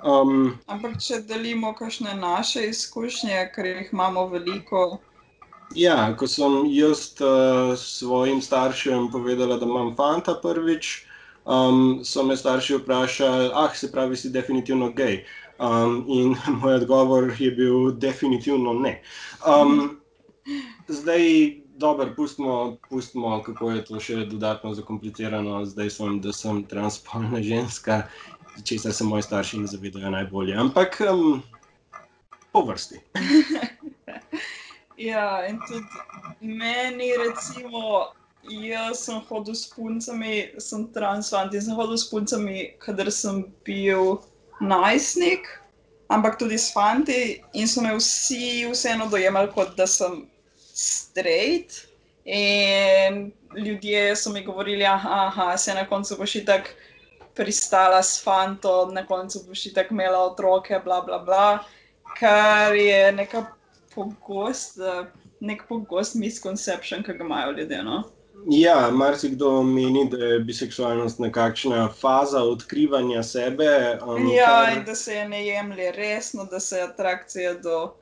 Um, 0.00 0.56
Ampak 0.66 0.96
če 1.04 1.20
delimo 1.28 1.74
kakšne 1.76 2.16
naše 2.16 2.64
izkušnje, 2.70 3.44
ker 3.54 3.68
jih 3.68 3.92
imamo 3.92 4.24
veliko, 4.32 4.98
ja, 5.74 6.16
ko 6.16 6.26
sem 6.26 6.64
jaz 6.72 7.12
uh, 7.20 7.76
svojim 7.78 8.40
staršem 8.42 9.10
povedala, 9.12 9.56
da 9.56 9.66
imam 9.66 9.94
fanta 9.96 10.34
prvič, 10.42 11.04
um, 11.44 12.00
so 12.04 12.22
me 12.22 12.36
starši 12.36 12.80
vprašali, 12.80 13.50
ah, 13.54 13.74
se 13.74 13.92
pravi, 13.92 14.16
si 14.16 14.30
definitivno 14.30 14.92
gej. 14.92 15.24
Um, 15.58 16.04
in 16.08 16.36
moj 16.62 16.74
odgovor 16.74 17.32
je 17.38 17.50
bil 17.50 17.92
definitivno 17.92 18.72
ne. 18.72 19.02
Um, 19.46 20.00
zdaj, 20.88 21.20
dobro, 21.76 22.12
pustimo, 22.16 22.76
pustimo, 22.88 23.42
kako 23.42 23.70
je 23.70 23.84
to 23.84 24.00
še 24.00 24.24
dodatno 24.24 24.74
zakomplicirano. 24.74 25.64
Zdaj 25.64 25.90
sem, 25.90 26.20
da 26.20 26.32
sem 26.32 26.64
transpolna 26.64 27.42
ženska, 27.50 28.02
česar 28.64 28.92
se 28.92 29.04
moji 29.04 29.22
starši 29.22 29.64
ne 29.64 29.66
zavedajo 29.66 30.10
najbolje. 30.10 30.56
Ampak 30.56 31.02
um, 31.12 31.42
po 32.52 32.64
vrsti. 32.64 33.00
Ja, 35.00 35.46
in 35.48 35.56
tudi 35.64 35.86
meni, 36.40 37.16
recimo, 37.16 38.12
jaz 38.48 39.04
sem 39.04 39.20
hodil 39.28 39.54
s 39.54 39.66
puncami, 39.66 40.50
sem 40.58 40.86
transfant 40.94 41.54
in 41.54 41.60
sem 41.60 41.76
hodil 41.76 41.98
s 41.98 42.08
puncami, 42.08 42.74
kadar 42.80 43.10
sem 43.12 43.44
bil 43.64 44.20
najstnik, 44.60 45.46
ampak 46.10 46.38
tudi 46.38 46.58
s 46.58 46.72
fanti 46.72 47.40
in 47.54 47.68
so 47.68 47.80
me 47.80 47.94
vsi 47.96 48.66
vseeno 48.70 49.08
dojemali 49.10 49.52
kot 49.52 49.76
da 49.76 49.86
sem 49.86 50.26
straight. 50.74 51.86
In 52.24 53.32
ljudje 53.56 54.16
so 54.16 54.30
mi 54.30 54.44
govorili, 54.44 54.84
aha 54.84 55.56
se 55.56 55.74
na 55.74 55.86
koncu 55.88 56.16
boš 56.16 56.34
itak 56.42 56.74
pristala 57.34 58.02
s 58.02 58.22
fantom, 58.22 58.94
na 58.94 59.06
koncu 59.06 59.40
boš 59.48 59.66
itak 59.66 59.90
imela 59.90 60.18
otroke, 60.18 60.80
bla 60.84 61.00
bla 61.00 61.18
bla, 61.18 61.64
kar 62.18 62.74
je 62.76 63.12
neka 63.12 63.46
pogost, 63.94 64.78
nek 65.40 65.64
pogost 65.68 66.14
misconception, 66.14 67.02
ki 67.02 67.12
ga 67.12 67.24
imajo 67.24 67.52
ljudje. 67.56 67.82
No? 67.82 68.04
Ja, 68.50 68.90
marsikdo 68.90 69.62
meni, 69.62 70.08
da 70.10 70.16
je 70.24 70.40
biseksualnost 70.40 71.18
nekakšna 71.18 71.88
faza 72.00 72.42
odkrivanja 72.42 73.22
sebe. 73.22 73.98
Um, 74.06 74.26
Ja, 74.26 74.46
kar- 74.46 74.76
in 74.78 74.84
da 74.84 74.94
se 74.94 75.14
je 75.14 75.28
ne 75.28 75.46
jemlje 75.46 75.92
resno, 75.92 76.44
da 76.44 76.60
se 76.60 76.80
atrakcija 76.80 77.54
do 77.54 77.94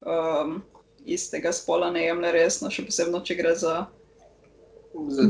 um, 0.00 0.62
istega 1.04 1.52
spola 1.52 1.90
ne 1.90 2.04
jemlje 2.04 2.32
resno, 2.32 2.70
še 2.70 2.84
posebej, 2.86 3.24
če 3.24 3.34
gre 3.34 3.54
za 3.54 3.86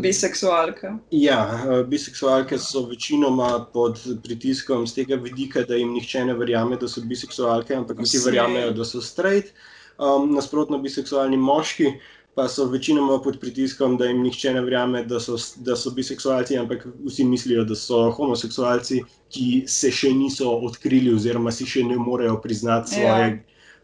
biseksualke. 0.01 0.89
Ja, 1.11 1.61
eh, 1.71 1.85
biseksualke 1.85 2.59
so 2.59 2.87
večinoma 2.87 3.67
pod 3.73 4.01
pritiskom 4.23 4.87
z 4.87 4.95
tega 4.95 5.17
vidika, 5.17 5.63
da 5.63 5.75
jim 5.77 5.93
nihče 5.95 6.25
ne 6.25 6.35
verjame, 6.35 6.77
da 6.77 6.89
so 6.89 7.01
biseksualke, 7.05 7.75
ampak 7.75 7.99
vsi 8.01 8.19
Vsi. 8.19 8.27
verjamejo, 8.31 8.71
da 8.73 8.85
so 8.85 9.01
straight. 9.01 9.53
Um, 9.99 10.31
nasprotno, 10.35 10.79
biseksualni 10.79 11.37
moški 11.37 11.93
pa 12.41 12.49
so 12.49 12.65
večinoma 12.65 13.19
pod 13.23 13.41
pritiskom, 13.41 13.97
da 14.01 14.07
jim 14.09 14.23
nihče 14.23 14.55
ne 14.55 14.61
verjame, 14.65 15.03
da 15.05 15.21
so, 15.21 15.37
da 15.57 15.77
so 15.77 15.91
biseksualci, 15.91 16.57
ampak 16.59 16.87
vsi 17.05 17.25
mislijo, 17.25 17.65
da 17.69 17.77
so 17.77 18.07
homoseksualci, 18.17 19.03
ki 19.29 19.65
se 19.69 19.91
še 19.93 20.15
niso 20.17 20.49
odkrili 20.65 21.13
oziroma 21.15 21.53
si 21.53 21.69
še 21.69 21.85
ne 21.85 21.99
morejo 22.01 22.39
priznati 22.41 23.03
Ja. 23.05 23.19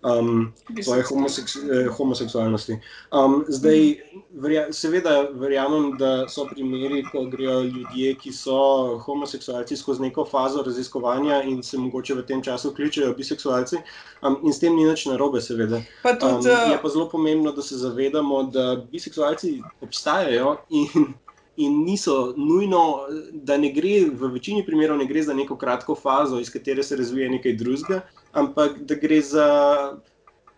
Um, 0.02 0.52
svoje 0.82 1.02
homoseks 1.02 1.56
eh, 1.56 1.86
homoseksualnosti. 1.88 2.78
Um, 3.12 3.44
zdaj, 3.48 3.96
verja 4.30 4.66
seveda, 4.72 5.30
verjamem, 5.34 5.96
da 5.98 6.28
so 6.28 6.44
primeri, 6.46 7.00
ko 7.12 7.24
grejo 7.32 7.62
ljudje, 7.62 8.14
ki 8.20 8.32
so 8.32 8.98
homoseksualci, 9.02 9.76
skozi 9.76 10.02
neko 10.02 10.24
fazo 10.24 10.62
raziskovanja 10.62 11.42
in 11.42 11.62
se 11.62 11.78
mogoče 11.78 12.14
v 12.14 12.26
tem 12.28 12.42
času 12.42 12.74
kličejo 12.74 13.14
biseksualci. 13.16 13.80
Um, 14.22 14.38
in 14.44 14.52
s 14.52 14.60
tem 14.60 14.76
ni 14.76 14.84
nič 14.84 15.06
narobe, 15.08 15.40
seveda. 15.40 15.80
Pa 16.02 16.12
Um, 16.12 16.42
tudi, 16.42 16.54
je 16.72 16.78
pa 16.82 16.88
zelo 16.88 17.08
pomembno, 17.08 17.52
da 17.52 17.62
se 17.62 17.76
zavedamo, 17.76 18.42
da 18.42 18.76
biseksualci 18.92 19.62
obstajajo 19.80 20.56
in, 20.70 21.14
in 21.56 21.84
niso 21.84 22.34
nujno, 22.36 23.06
da 23.32 23.56
ne 23.56 23.72
gre 23.72 24.10
v 24.12 24.30
večini 24.32 24.64
primerov 24.66 24.98
ne 24.98 25.06
gre 25.06 25.22
za 25.22 25.34
neko 25.34 25.56
kratko 25.56 25.94
fazo, 25.94 26.40
iz 26.40 26.50
katere 26.52 26.82
se 26.82 26.96
razvije 26.96 27.30
nekaj 27.30 27.56
drugega, 27.56 28.00
ampak 28.36 28.78
da 28.84 28.94
gre 28.94 29.20
za 29.20 29.48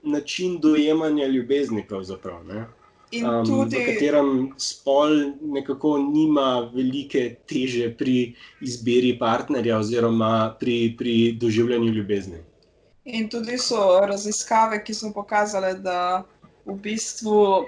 način 0.03 0.59
dojemanja 0.61 1.27
ljubezni. 1.27 1.87
Um, 1.91 2.67
v 3.09 3.45
tudi 3.47 3.79
katerem 3.87 4.53
spol 4.61 5.14
nekako 5.41 5.99
nima 5.99 6.71
velike 6.75 7.37
teže 7.49 7.95
pri 7.97 8.35
izbiri 8.61 9.14
partnerja 9.19 9.79
oziroma 9.79 10.57
pri, 10.61 10.95
pri 10.99 11.33
doživljanju 11.41 11.93
ljubezni. 11.93 12.43
In 13.05 13.29
tudi 13.33 13.57
so 13.59 14.01
raziskave, 14.05 14.83
ki 14.85 14.95
so 14.95 15.12
pokazale, 15.14 15.73
da 15.81 16.25
v 16.67 16.77
bistvu 16.77 17.64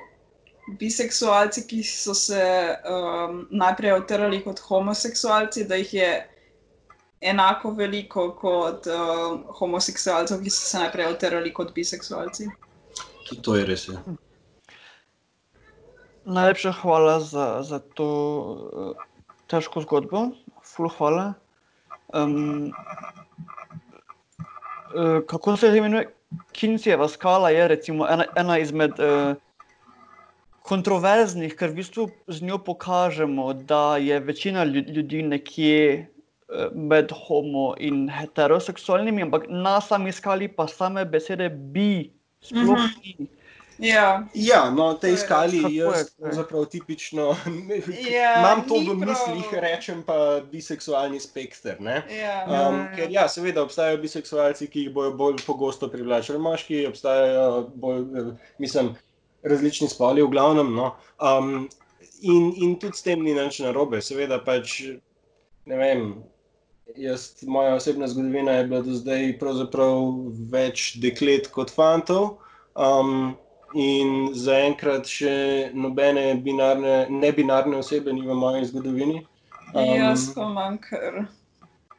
biseksualci, 0.79 1.65
ki 1.67 1.83
so 1.83 2.15
se 2.15 2.43
um, 2.85 3.47
najprej 3.51 3.93
otrali 3.93 4.43
kot 4.45 4.61
homoseksualci, 4.61 5.65
da 5.65 5.81
jih 5.81 5.95
je 5.95 6.11
enako 7.21 7.71
veliko 7.77 8.31
kot 8.41 8.87
uh, 8.89 9.41
homoseksualcev, 9.59 10.43
ki 10.43 10.51
so 10.51 10.67
se 10.67 10.79
najprej 10.79 11.07
otrali 11.13 11.53
kot 11.53 11.75
biseksualci. 11.77 12.49
Tudi 13.29 13.43
to 13.43 13.57
je 13.57 13.67
res. 13.69 13.89
Ja. 13.89 14.01
Najlepša 16.25 16.73
hvala 16.81 17.21
za, 17.21 17.63
za 17.67 17.79
to 17.95 18.09
uh, 18.73 19.05
težko 19.53 19.85
zgodbo, 19.85 20.31
ful 20.65 20.89
hvala. 20.97 21.35
Um, 22.15 22.73
uh, 24.95 25.21
kako 25.29 25.57
se 25.57 25.77
imenuje? 25.77 26.09
Kincijeva 26.55 27.09
skala 27.09 27.51
je 27.51 27.69
recimo 27.69 28.07
ena, 28.07 28.25
ena 28.39 28.59
izmed 28.63 28.93
uh, 29.03 29.35
kontroverznih, 30.63 31.57
ker 31.59 31.73
v 31.73 31.81
bistvu 31.83 32.07
z 32.31 32.47
njo 32.47 32.59
pokažemo, 32.63 33.53
da 33.53 33.97
je 33.99 34.21
večina 34.21 34.65
lju- 34.65 34.87
ljudi 34.95 35.23
nekje 35.23 36.10
med 36.75 37.11
homo 37.13 37.75
in 37.79 38.09
heteroseksualnimi, 38.09 39.23
ampak 39.23 39.47
na 39.49 39.81
sami 39.81 40.13
skali 40.13 40.49
pa 40.49 40.67
same 40.67 41.05
besede 41.05 41.49
bi 41.49 42.11
sploh 42.43 42.79
Mhm. 42.79 42.91
ni. 43.05 43.29
Ja, 43.81 44.27
Ja, 44.35 44.71
no, 44.71 44.93
tej 44.93 45.01
To 45.01 45.07
je 45.07 45.17
skali 45.17 45.57
res. 45.57 45.63
Kako 45.63 45.97
jaz 45.97 46.11
pravzaprav 46.13 46.65
tipično 46.67 47.37
Ja, 48.13 48.35
imam 48.39 48.69
to 48.69 48.75
v 48.77 48.93
mislih, 48.95 49.47
prav. 49.51 49.63
rečem 49.63 50.03
pa 50.03 50.17
biseksualni 50.53 51.21
spekter. 51.21 51.81
Ne? 51.81 52.03
ja. 52.11 52.45
Um, 52.45 52.53
Ja. 52.77 52.93
ker 52.97 53.11
ja, 53.11 53.29
seveda 53.29 53.63
obstajajo 53.63 53.97
biseksualci, 53.99 54.67
ki 54.67 54.81
jih 54.81 54.93
bojo 54.93 55.13
bolj 55.13 55.37
pogosto 55.47 55.89
privlačili 55.89 56.39
moški, 56.39 56.87
obstajajo 56.87 57.71
bolj, 57.75 58.03
eh, 58.19 58.37
mislim, 58.59 58.93
različni 59.43 59.89
spoli 59.89 60.23
v 60.23 60.29
glavnem. 60.29 60.75
No. 60.75 60.95
Um, 61.19 61.69
in, 62.21 62.53
in 62.57 62.77
tudi 62.79 62.97
s 62.97 63.03
tem 63.03 63.23
ni 63.23 63.33
nič 63.35 63.61
narobe, 63.61 64.03
seveda 64.03 64.45
pač 64.45 64.83
ne 65.67 65.77
vem. 65.77 66.23
Jaz, 66.97 67.43
moja 67.43 67.75
osebna 67.75 68.09
zgodovina 68.09 68.53
je 68.53 68.65
bila 68.65 68.81
do 68.83 68.95
zdaj 68.95 69.39
pravzaprav 69.39 70.09
več 70.53 70.95
deklet 71.03 71.49
kot 71.55 71.71
fantov. 71.75 72.39
Um, 72.75 73.37
in 73.75 74.33
zaenkrat 74.35 75.07
še 75.07 75.35
nobene 75.75 76.35
binarne, 76.43 77.07
nebinarne 77.11 77.79
osebe 77.79 78.13
ni 78.13 78.27
v 78.27 78.35
moji 78.35 78.67
zgodovini. 78.73 79.23
Um, 79.75 79.95
Jaz 79.95 80.31
pa 80.35 80.49
imam 80.49 80.79
kar 80.83 81.25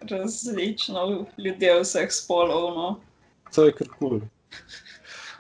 različno 0.10 1.08
ljudi 1.38 1.72
vseh 1.82 2.12
spolov, 2.12 2.72
no. 2.76 2.90
To 3.56 3.70
je 3.70 3.76
kar 3.78 3.92
kul. 3.98 4.20
Cool. 4.20 4.22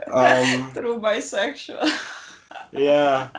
Um, 0.08 0.72
True 0.74 0.98
bisexual. 0.98 1.86
Ja, 2.72 3.30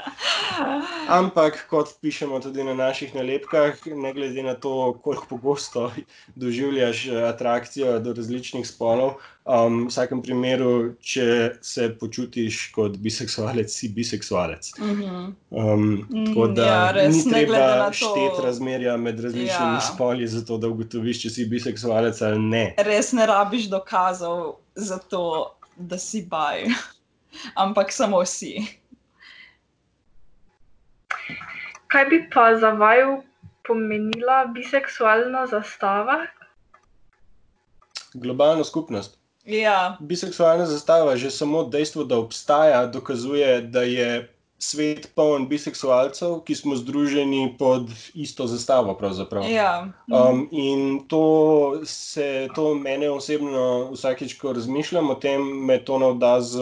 ampak 1.09 1.67
kot 1.71 1.95
pišemo 2.01 2.41
tudi 2.41 2.65
na 2.65 2.75
naših 2.75 3.15
nalepkah, 3.15 3.79
ne 3.87 4.13
glede 4.13 4.43
na 4.43 4.55
to, 4.55 4.99
koliko 5.05 5.27
pogosto 5.27 5.93
doživljaš 6.35 7.07
eh, 7.07 7.23
atrakcijo 7.29 7.99
do 7.99 8.13
različnih 8.13 8.67
spolov, 8.69 9.15
um, 9.45 9.85
v 9.85 9.91
vsakem 9.91 10.23
primeru, 10.23 10.95
če 11.01 11.57
se 11.65 11.89
počutiš 12.01 12.61
kot 12.75 12.99
biseksualec, 13.03 13.73
si 13.73 13.89
biseksualec. 13.89 14.73
Mhm. 14.79 15.33
Um, 15.51 15.87
tako 16.11 16.47
Mm, 16.47 16.55
da 16.55 16.67
ja, 16.67 16.91
res, 16.93 17.15
ni 17.15 17.33
treba 17.33 17.93
šteti 17.93 18.45
razmerja 18.45 18.97
med 18.97 19.21
različnimi 19.21 19.79
Ja. 19.79 19.81
spoli, 19.81 20.27
zato 20.29 20.59
da 20.59 20.69
ugotoviš, 20.69 21.23
če 21.23 21.31
si 21.31 21.47
biseksualec 21.47 22.23
ali 22.23 22.39
ne. 22.39 22.65
Res 22.79 23.13
ne 23.13 23.27
rabiš 23.27 23.71
dokazov 23.71 24.59
za 24.75 24.99
to, 24.99 25.55
da 25.77 25.99
si 25.99 26.23
baj, 26.29 26.67
ampak 27.65 27.93
samo 27.93 28.25
si. 28.25 28.82
Kaj 31.93 32.05
bi 32.09 32.23
pa 32.33 32.55
za 32.57 32.71
vaju 32.71 33.23
pomenila 33.67 34.47
biseksualna 34.55 35.47
zastava? 35.47 36.23
Globalna 38.15 38.65
skupnost. 38.65 39.19
Ja, 39.45 39.97
Biseksualna 40.01 40.67
zastava, 40.67 41.17
že 41.17 41.31
samo 41.31 41.65
dejstvo, 41.65 42.05
da 42.05 42.19
obstaja, 42.19 42.87
dokazuje, 42.87 43.61
da 43.61 43.83
je 43.83 44.29
svet 44.63 45.09
poln 45.15 45.49
biseksualcev, 45.51 46.37
ki 46.47 46.55
smo 46.55 46.77
združeni 46.79 47.57
pod 47.59 47.91
isto 48.15 48.47
zastavo. 48.47 48.95
ja. 49.51 49.89
Um, 50.07 50.47
in 50.51 51.03
to, 51.09 51.81
se, 51.85 52.49
to 52.55 52.75
mene 52.75 53.11
osebno 53.11 53.91
vsakeč, 53.93 54.39
ko 54.39 54.53
razmišljam 54.53 55.11
o 55.11 55.15
tem, 55.15 55.43
me 55.67 55.81
to 55.85 55.99
navda 55.99 56.41
z 56.41 56.59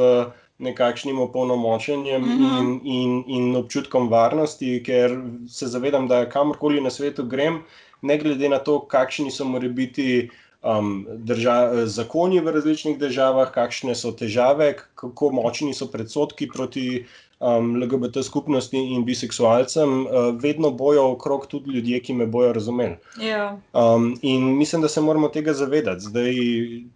nekakšnim 0.61 1.21
opolnomočenjem 1.21 2.23
Mhm. 2.23 2.45
in, 2.59 2.81
in, 2.85 3.25
in 3.27 3.57
občutkom 3.57 4.09
varnosti, 4.09 4.83
ker 4.87 5.17
se 5.49 5.67
zavedam, 5.67 6.09
da 6.09 6.29
kamorkoli 6.29 6.81
na 6.81 6.91
svetu 6.91 7.25
grem, 7.25 7.63
ne 8.03 8.19
glede 8.19 8.49
na 8.49 8.59
to, 8.59 8.81
kakšni 8.81 9.31
so 9.31 9.45
morebiti 9.45 10.31
um, 10.63 11.07
drža, 11.09 11.87
zakoni 11.87 12.41
v 12.41 12.53
različnih 12.53 12.99
državah, 12.99 13.53
kakšne 13.53 13.95
so 13.95 14.13
težave, 14.13 14.75
kako 14.95 15.31
močni 15.33 15.75
so 15.75 15.87
predsodki 15.87 16.49
proti 16.49 17.05
um, 17.41 17.83
LGBT 17.83 18.23
skupnosti 18.23 18.79
in 18.79 19.05
biseksualcem, 19.05 20.07
uh, 20.07 20.11
vedno 20.43 20.71
bojo 20.71 21.11
okrog 21.13 21.47
tudi 21.47 21.71
ljudje, 21.71 22.01
ki 22.01 22.15
me 22.15 22.27
bojo 22.27 22.53
razumeli. 22.53 22.97
ja. 23.21 23.59
Um, 23.73 24.19
in 24.23 24.57
mislim, 24.59 24.83
da 24.83 24.89
se 24.89 25.01
moramo 25.01 25.29
tega 25.29 25.53
zavedati. 25.53 26.01
Zdaj, 26.01 26.35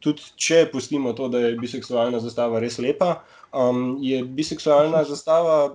tudi 0.00 0.22
če 0.37 0.68
pustimo 0.72 1.12
to, 1.12 1.28
da 1.28 1.38
je 1.38 1.57
biseksualna 1.57 2.20
zastava 2.20 2.61
res 2.61 2.78
lepa, 2.78 3.22
um, 3.52 3.96
je 4.00 4.24
biseksualna 4.24 5.04
zastava 5.04 5.74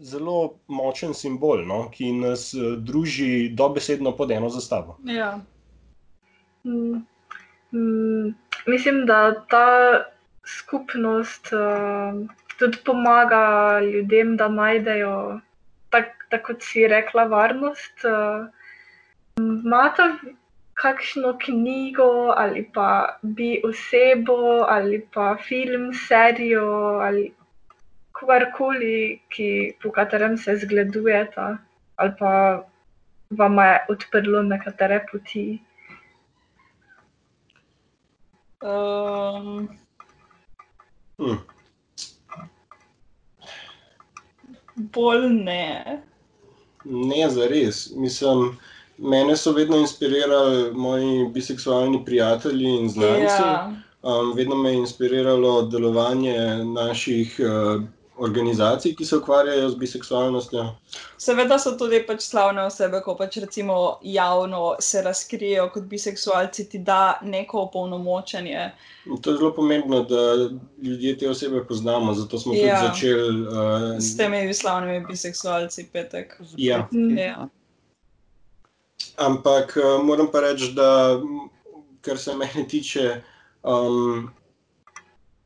zelo 0.00 0.54
močen 0.66 1.14
simbol, 1.14 1.64
no, 1.66 1.82
ki 1.92 2.12
nas 2.12 2.50
eh, 2.54 2.76
druži 2.76 3.50
dobesedno 3.54 4.14
pod 4.16 4.30
eno 4.30 4.48
zastavo. 4.48 4.98
ja. 5.04 5.38
Mm, 6.64 7.04
mm, 7.72 8.34
mislim, 8.66 9.06
da 9.06 9.44
ta 9.48 10.04
skupnost 10.44 11.52
uh, 11.52 12.28
tudi 12.60 12.78
pomaga 12.84 13.42
ljudem, 13.80 14.36
da 14.36 14.48
najdejo, 14.48 15.40
tako 15.90 16.28
tak 16.30 16.44
kot 16.46 16.62
si 16.62 16.86
rekla, 16.88 17.24
varnost. 17.32 18.04
Uh, 18.04 18.46
Imate 19.40 20.06
kakšno 20.80 21.32
knjigo 21.40 22.34
ali 22.36 22.62
pa 22.74 23.18
bi 23.22 23.50
osebo 23.64 24.36
ali 24.68 25.00
pa 25.14 25.34
film, 25.48 25.90
serijo 26.08 27.00
ali 27.06 27.30
kogarkoli, 28.12 29.20
ki, 29.32 29.50
po 29.82 29.92
katerem 29.96 30.36
se 30.38 30.56
zgledujete 30.60 31.48
ali 31.96 32.12
pa 32.18 32.62
vam 33.30 33.58
je 33.58 33.74
odprlo 33.88 34.42
nekatere 34.42 35.00
poti. 35.10 35.46
Um, 38.60 39.68
Hm. 41.20 41.36
Bolj 44.92 45.28
ne. 45.28 46.02
Ne, 46.84 47.30
za 47.30 47.46
res. 47.46 47.90
Mislim, 47.96 48.58
mene 48.98 49.36
so 49.36 49.52
vedno 49.52 49.76
inspirirali 49.76 50.72
moji 50.72 51.28
biseksualni 51.34 52.04
prijatelji 52.04 52.76
in 52.76 52.88
znanci. 52.88 53.42
Ja. 53.42 53.72
Um, 54.02 54.32
vedno 54.36 54.56
me 54.56 54.70
je 54.70 54.76
inspiriralo 54.76 55.62
delovanje 55.62 56.64
naših 56.64 57.40
uh, 57.40 57.82
organizacij, 58.20 58.94
ki 58.96 59.04
se 59.04 59.16
ukvarjajo 59.16 59.68
z 59.70 59.76
biseksualnostjo. 59.80 60.64
Seveda 61.18 61.58
so 61.58 61.72
tudi 61.78 62.02
pač 62.06 62.22
slavne 62.28 62.62
osebe, 62.68 63.00
ko 63.04 63.14
pač 63.16 63.36
recimo 63.40 63.98
javno 64.02 64.74
se 64.80 65.02
razkrijejo 65.02 65.68
kot 65.74 65.86
biseksualci, 65.88 66.68
ti 66.68 66.78
da 66.78 67.18
neko 67.22 67.62
opolnomočenje. 67.68 68.70
To 69.22 69.30
je 69.30 69.36
zelo 69.36 69.52
pomembno, 69.56 70.02
da 70.04 70.34
ljudje 70.82 71.18
te 71.18 71.30
osebe 71.30 71.64
poznamo, 71.64 72.14
zato 72.14 72.38
smo 72.38 72.54
Ja. 72.54 72.76
tudi 72.76 72.86
začeli. 72.88 73.42
Uh, 73.42 73.98
S 73.98 74.16
temi 74.16 74.54
slavnimi 74.54 75.06
biseksualci 75.06 75.88
petek. 75.92 76.36
Ja. 76.56 76.88
Ja. 77.16 77.48
Ampak 79.16 79.76
uh, 79.76 80.04
moram 80.04 80.28
pa 80.32 80.40
reči, 80.40 80.72
da 80.72 81.20
kar 82.00 82.18
se 82.18 82.36
mene 82.36 82.68
tiče, 82.68 83.22
um, 83.62 84.30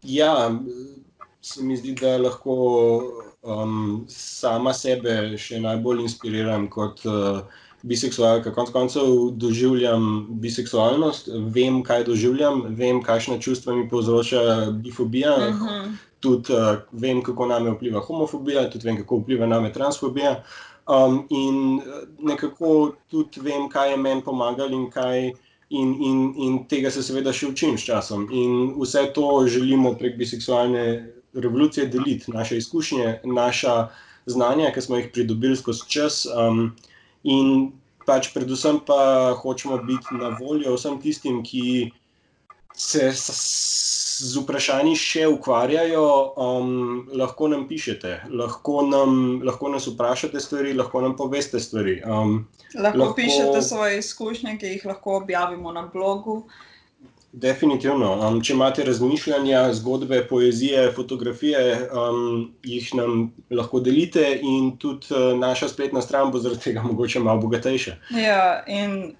ja, 0.03 0.51
se 1.45 1.63
mi 1.63 1.77
zdi, 1.77 1.93
da 2.01 2.17
lahko 2.19 2.55
um, 3.43 4.05
sama 4.09 4.73
sebe 4.73 5.37
še 5.39 5.61
najbolj 5.61 6.01
inspiriram 6.07 6.67
kot 6.73 7.03
uh, 7.05 7.43
biseksualka. 7.85 8.53
Konec 8.57 8.73
koncev 8.73 9.11
doživljam 9.37 10.07
biseksualnost, 10.41 11.29
vem, 11.53 11.83
kaj 11.85 12.07
doživljam, 12.09 12.63
vem, 12.79 13.03
kakšne 13.05 13.37
čustva 13.45 13.77
mi 13.77 13.89
povzroča 13.91 14.71
bifobija. 14.81 15.37
Mhm. 15.51 15.95
tudi 16.25 16.55
uh, 16.57 16.79
vem, 16.97 17.19
kako 17.21 17.47
na 17.47 17.59
me 17.61 17.75
vpliva 17.75 18.01
homofobija, 18.01 18.71
tudi 18.73 18.87
vem, 18.89 18.97
kako 18.97 19.19
vpliva 19.21 19.47
na 19.47 19.59
me 19.61 19.73
transfobija. 19.73 20.39
Um, 20.89 21.27
in 21.31 21.81
eh, 21.81 22.07
nekako 22.19 22.95
tudi 23.13 23.41
vem, 23.45 23.69
kaj 23.69 23.91
je 23.91 23.97
meni 23.97 24.25
pomagalo, 24.25 24.73
in, 24.73 24.87
kaj, 24.91 25.27
in, 25.69 25.93
in, 26.09 26.23
in 26.47 26.57
tega 26.69 26.91
se 26.93 27.05
seveda 27.05 27.33
še 27.33 27.51
učim 27.53 27.77
s 27.77 27.85
časom. 27.85 28.25
In 28.33 28.73
vse 28.81 29.05
to 29.17 29.29
želimo 29.49 29.93
prek 30.01 30.17
biseksualne 30.17 30.85
revolucije 31.35 31.87
deliti, 31.87 32.31
naše 32.33 32.57
izkušnje, 32.57 33.21
naša 33.25 33.89
znanja, 34.27 34.73
ki 34.75 34.81
smo 34.81 34.97
jih 34.97 35.11
pridobili 35.13 35.57
skozi 35.57 35.89
čas. 35.89 36.27
Um, 36.27 36.77
in 37.23 37.73
pač 38.07 38.33
predvsem 38.35 38.81
pa 38.87 39.35
hočemo 39.41 39.79
biti 39.85 40.15
na 40.21 40.37
voljo 40.41 40.75
vsem 40.77 41.01
tistim, 41.01 41.43
ki 41.45 41.93
se 42.75 43.13
s, 43.13 43.31
z 44.21 44.37
vprašanji 44.41 44.97
še 44.97 45.27
ukvarjajo. 45.27 46.07
Um, 46.37 47.09
lahko 47.13 47.49
nam 47.49 47.67
pišete, 47.69 48.21
lahko, 48.31 48.83
nam, 48.87 49.41
lahko 49.45 49.69
nas 49.69 49.89
vprašate 49.91 50.41
stvari, 50.41 50.75
lahko 50.75 51.01
nam 51.01 51.17
poveste 51.17 51.61
stvari. 51.61 52.01
Um, 52.05 52.47
Lahko, 52.75 52.99
Lahko- 52.99 53.15
pišete 53.15 53.63
svoje 53.63 53.99
izkušnje, 53.99 54.57
ki 54.59 54.67
jih 54.67 54.87
lahko 54.87 55.17
objavimo 55.21 55.73
na 55.73 55.87
blogu. 55.93 56.41
Definitivno. 57.35 58.13
Um, 58.23 58.37
če 58.47 58.53
imate 58.55 58.85
razmišljanja, 58.87 59.65
zgodbe, 59.75 60.21
poezije, 60.31 60.85
fotografije, 60.95 61.63
um, 61.91 62.53
jih 62.63 62.93
nam 62.95 63.33
lahko 63.51 63.81
delite, 63.83 64.23
in 64.43 64.77
tudi 64.79 65.11
uh, 65.11 65.33
naša 65.39 65.69
spletna 65.73 66.03
stran 66.03 66.31
bo 66.31 66.39
zaradi 66.39 66.63
tega 66.69 66.85
mogoče 66.87 67.23
malo 67.25 67.43
bogatejša. 67.43 67.97
Ja, 68.15 68.63
in 68.71 69.17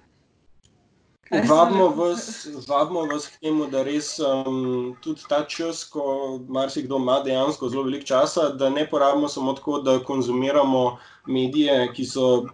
Vabimo 1.31 1.87
vas, 1.89 2.47
vabimo 2.67 3.05
vas 3.09 3.27
k 3.27 3.39
temu, 3.41 3.65
da 3.67 3.81
res 3.83 4.19
um, 4.21 4.95
tudi 5.01 5.23
ta 5.29 5.41
čas, 5.49 5.83
ko 5.89 6.37
marsikdo 6.47 6.99
ima 7.01 7.19
dejansko 7.25 7.69
zelo 7.69 7.83
veliko 7.83 8.05
časa, 8.05 8.49
da 8.53 8.69
ne 8.69 8.85
porabimo 8.89 9.27
samo 9.27 9.53
tako, 9.53 9.79
da 9.81 9.99
konzumiramo 10.03 10.97
medije, 11.27 11.89
ki 11.93 12.05
so. 12.05 12.45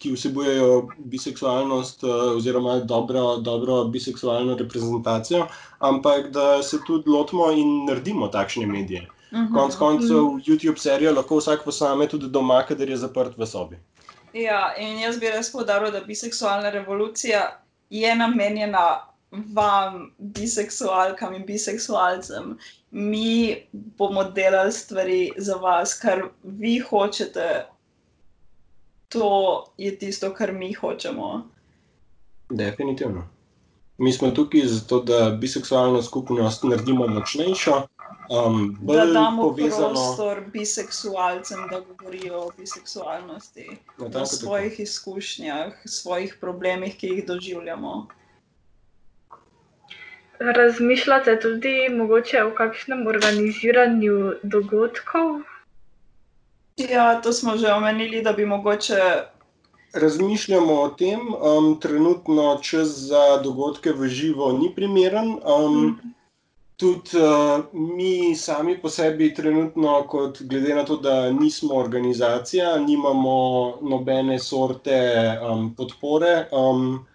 Ki 0.00 0.14
vsebujejo 0.14 0.88
biseksualnost, 1.12 2.04
uh, 2.08 2.36
oziroma 2.36 2.78
dobro, 2.88 3.36
dobro 3.36 3.84
biseksualno 3.92 4.54
reprezentacijo, 4.56 5.46
ampak 5.78 6.30
da 6.32 6.62
se 6.62 6.78
tudi 6.86 7.10
lotimo 7.10 7.50
in 7.52 7.84
naredimo 7.84 8.28
takšne 8.28 8.66
medije. 8.66 9.06
Mhm. 9.32 9.54
Konec 9.54 9.76
koncev, 9.76 10.24
YouTube 10.46 10.78
serijo 10.78 11.12
lahko 11.12 11.36
vsak 11.36 11.64
posname 11.64 12.08
tudi 12.08 12.28
doma, 12.28 12.62
kadar 12.66 12.88
je 12.88 12.96
zaprt 12.96 13.38
v 13.38 13.46
sobi. 13.46 13.78
Ja, 14.32 14.74
in 14.78 14.98
jaz 14.98 15.18
bi 15.20 15.30
res 15.30 15.52
poudaril, 15.52 15.90
da 15.92 16.00
biseksualna 16.06 16.70
revolucija 16.70 17.60
je 17.90 18.14
namenjena 18.16 19.10
vam, 19.30 20.12
biseksualkam 20.18 21.34
in 21.34 21.46
biseksualcem. 21.46 22.56
Mi 22.90 23.56
bomo 23.72 24.24
delali 24.24 24.72
stvari 24.72 25.30
za 25.36 25.54
vas, 25.54 25.94
kar 25.94 26.22
vi 26.42 26.78
hočete. 26.78 27.66
To 29.10 29.28
je 29.76 29.90
tisto, 29.92 30.30
kar 30.30 30.52
mi 30.52 30.72
hočemo. 30.72 31.48
Definitivno. 32.50 33.28
Mi 33.98 34.12
smo 34.12 34.30
tukaj 34.30 34.60
zato, 34.62 35.00
da 35.00 35.30
biseksualno 35.32 36.02
skupnost 36.02 36.62
naredimo 36.64 37.06
močnejšo, 37.06 37.74
um, 38.30 38.60
Da 38.72 38.78
bolj 38.82 39.12
damo 39.12 39.42
povezano. 39.42 39.88
prostor 39.88 40.40
biseksualcem, 40.52 41.58
da 41.70 41.80
govorijo 41.80 42.38
o 42.38 42.50
biseksualnosti, 42.58 43.66
o 43.68 43.74
Natanko 43.98 44.12
tako. 44.14 44.26
svojih 44.26 44.80
izkušnjah, 44.80 45.72
svojih 45.86 46.36
problemih, 46.40 46.96
ki 46.96 47.06
jih 47.08 47.26
doživljamo. 47.26 48.06
Razmišljate 50.40 51.40
tudi 51.40 51.88
mogoče 51.90 52.42
o 52.42 52.54
kakšnem 52.54 53.06
organiziranju 53.06 54.14
dogodkov? 54.42 55.40
Ja, 56.88 57.20
to 57.20 57.32
smo 57.32 57.56
že 57.56 57.72
omenili, 57.72 58.22
da 58.22 58.32
bi 58.32 58.46
mogoče 58.46 59.00
Razmišljamo 59.92 60.74
o 60.82 60.88
tem, 60.88 61.20
um, 61.34 61.80
trenutno 61.80 62.58
čas 62.62 62.88
za 62.88 63.40
dogodke 63.42 63.92
v 63.92 64.08
živo 64.08 64.52
ni 64.52 64.70
primeren. 64.74 65.32
Um, 65.42 65.98
tudi 66.76 67.18
uh, 67.18 67.64
mi 67.72 68.36
sami 68.36 68.78
po 68.78 68.88
sebi, 68.88 69.34
trenutno, 69.34 70.04
kot 70.08 70.42
glede 70.42 70.74
na 70.74 70.84
to, 70.84 70.96
da 70.96 71.32
nismo 71.32 71.74
organizacija, 71.74 72.76
nimamo 72.78 73.78
nobene 73.82 74.38
sorte 74.38 75.00
um, 75.42 75.74
podpore. 75.74 76.46
Um, 76.52 77.06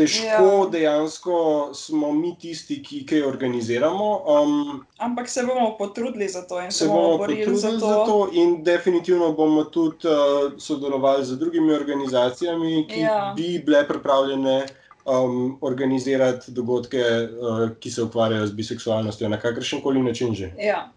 težko 0.00 0.26
Ja. 0.26 0.66
dejansko 0.72 1.34
smo 1.74 2.12
mi 2.12 2.32
tisti, 2.38 2.80
ki 2.82 3.02
kaj 3.06 3.22
organiziramo. 3.22 4.08
Um, 4.26 4.80
Ampak 4.98 5.28
se 5.28 5.44
bomo 5.46 5.76
potrudili 5.78 6.28
za 6.28 6.42
to 6.42 6.60
in 6.62 6.70
se, 6.70 6.78
se 6.78 6.88
bomo 6.88 7.18
borili 7.18 7.44
potrudili 7.44 7.60
za 7.60 7.78
za 7.78 7.94
to. 7.94 8.04
to, 8.06 8.28
in 8.32 8.62
definitivno 8.64 9.32
bomo 9.32 9.64
tudi 9.64 10.08
uh, 10.08 10.52
sodelovali 10.58 11.24
z 11.24 11.36
drugimi 11.38 11.72
organizacijami, 11.72 12.86
ki 12.88 13.00
Ja. 13.00 13.32
bi 13.36 13.58
bile 13.58 13.84
pripravljene 13.88 14.66
um, 15.04 15.58
organizirati 15.60 16.52
dogodke, 16.52 17.02
uh, 17.02 17.70
ki 17.80 17.90
se 17.90 18.02
ukvarjajo 18.02 18.46
z 18.46 18.52
biseksualnostjo 18.52 19.28
na 19.28 19.40
kakršen 19.40 19.80
koli 19.82 20.02
način 20.02 20.34
že. 20.34 20.52
Ja. 20.58 20.88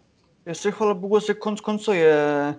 Ja, 0.46 0.54
se 0.54 0.72
hvala 0.72 0.94
Bogu, 0.94 1.20
se 1.20 1.34
konc 1.34 1.62
koncev 1.62 1.96
je 1.96 2.54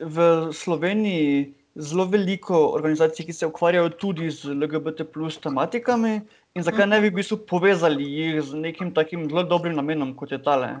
v 0.00 0.48
Sloveniji 0.52 1.54
zelo 1.76 2.04
veliko 2.08 2.58
organizacij, 2.72 3.26
ki 3.26 3.32
se 3.32 3.46
ukvarjajo 3.46 3.92
tudi 4.00 4.30
z 4.30 4.56
LGBT 4.56 5.04
plus 5.12 5.38
tematikami. 5.38 6.20
In 6.56 6.64
zakaj 6.64 6.86
ne 6.88 7.00
bi 7.00 7.10
v 7.12 7.20
bistvu 7.20 7.42
povezali 7.46 8.04
jih 8.04 8.42
z 8.42 8.56
nekim 8.56 8.94
takim 8.94 9.28
zelo 9.28 9.44
dobrim 9.44 9.76
namenom, 9.76 10.14
kot 10.16 10.32
je 10.32 10.42
tale? 10.42 10.76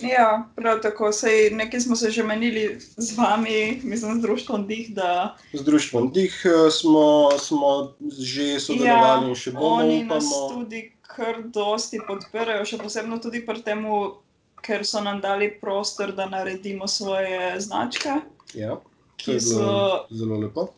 ja, 0.00 0.48
prav 0.56 0.80
tako. 0.80 1.12
Sej 1.12 1.50
nekaj 1.50 1.80
smo 1.80 1.96
se 1.96 2.10
že 2.10 2.22
menili 2.22 2.80
z 2.80 3.18
vami, 3.18 3.80
mislim, 3.84 4.18
z 4.18 4.22
društvom 4.22 4.66
Dih, 4.66 4.94
da 4.94 5.36
Z 5.52 5.62
društvom 5.64 6.12
Dih 6.12 6.46
uh, 6.46 6.72
smo, 6.72 7.30
smo 7.38 7.94
že 8.18 8.60
sodelovali 8.60 9.24
ja, 9.24 9.28
in 9.28 9.34
še 9.34 9.52
bomo 9.52 9.66
oni 9.66 10.04
nas 10.04 10.24
upamo. 10.24 10.48
tudi 10.54 10.92
kar 11.02 11.42
dosti 11.42 12.00
podpirajo, 12.06 12.64
še 12.64 12.78
posebno 12.78 13.18
tudi 13.18 13.42
pri 13.46 13.62
tem, 13.64 13.82
ker 14.62 14.84
so 14.84 15.00
nam 15.00 15.20
dali 15.20 15.50
prostor, 15.60 16.12
da 16.12 16.28
naredimo 16.28 16.86
svoje 16.86 17.60
značke. 17.60 18.20
Ja, 18.54 18.76
ki 19.18 19.36
so- 19.42 20.06
zelo 20.10 20.38
lepo. 20.38 20.68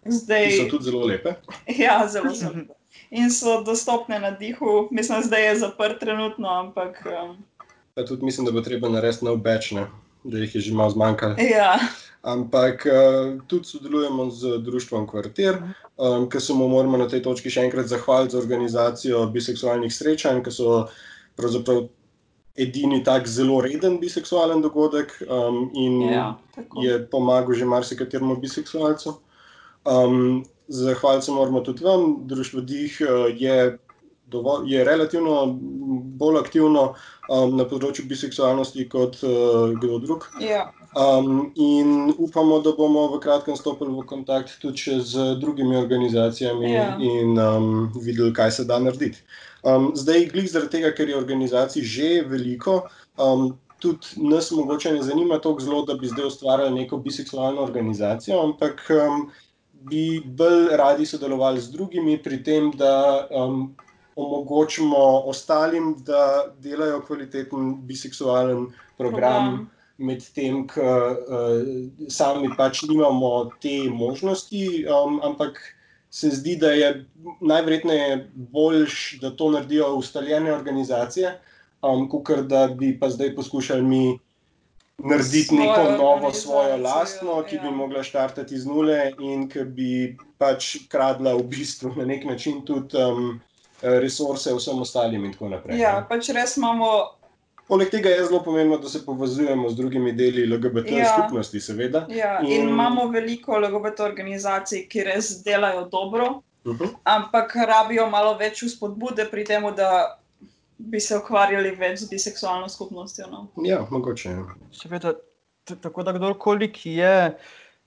Zdaj, 0.00 0.46
Ki 0.46 0.56
so 0.56 0.68
tudi 0.70 0.84
zelo 0.84 1.04
lepe. 1.04 1.34
Ja, 1.82 2.00
zelo 2.08 2.32
so. 2.32 2.48
In 3.10 3.30
so 3.30 3.60
dostopne 3.62 4.18
na 4.18 4.30
dihu, 4.32 4.88
mislim, 4.90 5.22
zdaj 5.22 5.46
je 5.46 5.58
zaprt 5.58 6.00
trenutno, 6.00 6.48
ampak 6.50 7.02
um, 7.06 7.36
Pa 7.94 8.04
tudi 8.04 8.24
mislim, 8.24 8.46
da 8.46 8.52
bo 8.52 8.60
treba 8.60 8.88
narediti 8.88 9.24
nov 9.24 9.36
beč, 9.36 9.72
ne? 9.72 9.86
da 10.24 10.38
jih 10.38 10.54
je 10.54 10.60
že 10.60 10.72
malo 10.74 10.90
zmanjkalo. 10.90 11.34
ja, 11.40 11.78
Ampak 12.22 12.86
uh, 12.86 13.40
tudi 13.48 13.64
sodelujemo 13.64 14.30
z 14.30 14.58
društvom 14.58 15.06
Kvartir, 15.08 15.56
um, 15.96 16.28
ki 16.30 16.40
se 16.40 16.52
mu 16.52 16.68
moramo 16.68 16.96
na 16.96 17.08
tej 17.08 17.22
točki 17.22 17.50
še 17.50 17.64
enkrat 17.64 17.86
zahvaliti 17.88 18.32
za 18.32 18.38
organizacijo 18.38 19.26
biseksualnih 19.26 19.88
srečanj, 19.88 20.42
ki 20.44 20.52
so 20.52 20.86
pravzaprav 21.36 21.86
edini 22.56 23.04
tak 23.04 23.28
zelo 23.28 23.60
reden 23.60 23.98
biseksualen 24.00 24.62
dogodek 24.62 25.14
um, 25.28 25.70
in 25.74 26.00
ja, 26.10 26.38
tako. 26.54 26.82
je 26.82 26.98
pomagal 27.10 27.54
že 27.54 27.64
marsikateremu 27.64 28.36
biseksualcu. 28.36 29.20
Um, 29.84 30.44
Zahvaliti 30.68 31.26
se 31.26 31.32
moramo 31.32 31.60
tudi 31.60 31.84
vam, 31.84 32.26
Društvo 32.26 32.60
Dih 32.60 33.02
uh, 33.02 33.26
je, 33.34 33.78
dovolj, 34.26 34.74
je 34.74 34.84
relativno 34.84 35.58
bolj 36.18 36.38
aktivno 36.38 36.94
um, 37.28 37.56
na 37.56 37.64
področju 37.64 38.06
biseksualnosti 38.06 38.86
kot 38.88 39.18
uh, 39.22 39.74
kdo 39.74 39.98
drug. 39.98 40.28
Ja, 40.40 40.70
Um, 40.96 41.52
in 41.54 42.14
upamo, 42.18 42.58
da 42.60 42.72
bomo 42.72 43.06
v 43.14 43.20
kratkem 43.22 43.54
stopili 43.56 43.92
v 43.94 44.02
kontakt 44.10 44.56
tudi 44.58 44.98
z 44.98 45.36
drugimi 45.38 45.76
organizacijami 45.76 46.72
Ja. 46.72 46.96
in 46.98 47.38
um, 47.38 47.92
videli, 47.94 48.32
kaj 48.34 48.50
se 48.50 48.64
da 48.64 48.78
narediti. 48.78 49.22
Um, 49.62 49.90
zdaj, 49.94 50.30
glih 50.32 50.48
zaradi 50.48 50.78
tega, 50.78 50.92
ker 50.96 51.08
je 51.08 51.18
organizacij 51.18 51.82
že 51.84 52.10
veliko, 52.28 52.82
um, 53.18 53.58
tudi 53.80 54.16
nas 54.16 54.50
mogoče 54.50 54.92
ne 54.92 55.02
zanima 55.02 55.38
tako 55.40 55.60
zelo, 55.60 55.82
da 55.86 55.94
bi 55.94 56.08
zdaj 56.08 56.26
ustvarjali 56.26 56.74
neko 56.74 56.96
biseksualno 56.96 57.62
organizacijo, 57.62 58.40
ampak 58.42 58.80
um, 58.90 59.30
bi 59.72 60.20
bolj 60.24 60.76
radi 60.76 61.06
sodelovali 61.06 61.60
z 61.60 61.72
drugimi 61.72 62.18
pri 62.22 62.42
tem, 62.44 62.70
da 62.76 63.26
um, 63.30 63.76
omogočimo 64.16 65.22
ostalim, 65.26 65.94
da 66.04 66.52
delajo 66.60 67.00
kvaliteten 67.06 67.76
biseksualen 67.86 68.66
program. 68.66 68.96
program. 68.96 69.70
Medtem, 70.00 70.62
ko 70.64 70.80
uh, 70.80 71.58
sami 72.08 72.48
pač 72.56 72.86
nimamo 72.88 73.50
te 73.60 73.84
možnosti, 73.92 74.86
um, 74.88 75.18
ampak 75.20 75.60
se 76.10 76.30
zdi, 76.30 76.56
da 76.56 76.72
je 76.72 77.06
najverjetneje 77.40 78.30
boljš, 78.34 79.18
da 79.20 79.30
to 79.36 79.50
naredijo 79.50 79.94
ustaljene 79.94 80.52
organizacije, 80.52 81.38
um, 81.82 82.08
kot 82.08 82.40
da 82.40 82.66
bi 82.68 82.98
pa 83.00 83.10
zdaj 83.10 83.34
poskušali 83.34 83.82
mi 83.82 84.18
narediti 84.98 85.44
Svojo 85.44 85.60
neko 85.60 86.02
novo, 86.02 86.32
svojo 86.32 86.76
lastno, 86.76 87.44
ki 87.48 87.56
ja. 87.56 87.62
bi 87.62 87.70
mogla 87.70 88.02
štartati 88.02 88.54
iz 88.54 88.66
nule 88.66 89.12
in 89.20 89.48
ki 89.48 89.64
bi 89.64 90.16
pač 90.38 90.76
kradla 90.88 91.34
v 91.34 91.42
bistvu 91.42 91.94
na 91.96 92.04
nek 92.04 92.24
način 92.24 92.64
tudi 92.66 92.96
um, 92.96 93.40
resurse 93.82 94.54
vsem 94.54 94.80
ostalim 94.80 95.24
in 95.24 95.32
tako 95.32 95.48
naprej. 95.48 95.78
ja, 95.80 96.00
ne. 96.00 96.06
pač 96.08 96.28
res 96.34 96.56
imamo. 96.56 97.19
Poleg 97.70 97.88
tega 97.88 98.10
je 98.10 98.24
zelo 98.24 98.40
pomembno, 98.40 98.78
da 98.78 98.88
se 98.88 99.00
povezujemo 99.00 99.68
z 99.68 99.76
drugimi 99.76 100.12
deli 100.12 100.46
LGBT 100.46 100.90
Ja. 100.90 101.12
skupnosti, 101.14 101.60
seveda. 101.60 102.06
Ja, 102.10 102.40
in 102.40 102.52
In- 102.52 102.68
imamo 102.68 103.06
veliko 103.08 103.54
LGBT 103.56 104.00
organizacij, 104.02 104.88
ki 104.88 105.04
res 105.04 105.42
delajo 105.44 105.84
dobro, 105.86 106.42
Uh 106.64 106.74
-huh. 106.74 106.88
ampak 107.04 107.54
rabijo 107.56 108.10
malo 108.10 108.34
več 108.36 108.64
spodbude 108.66 109.24
pri 109.24 109.44
tem, 109.44 109.62
da 109.74 110.18
bi 110.78 111.00
se 111.00 111.16
ukvarjali 111.16 111.70
več 111.70 111.98
z 111.98 112.10
biseksualno 112.10 112.68
skupnostjo. 112.68 113.26
No. 113.26 113.46
Ja, 113.64 113.86
mogoče. 113.90 114.28
ja. 114.30 114.44
Seveda, 114.72 115.12
Tako 115.80 116.02
da 116.02 116.12
kdorkoli, 116.12 116.72
ki 116.72 116.90
je 116.92 117.36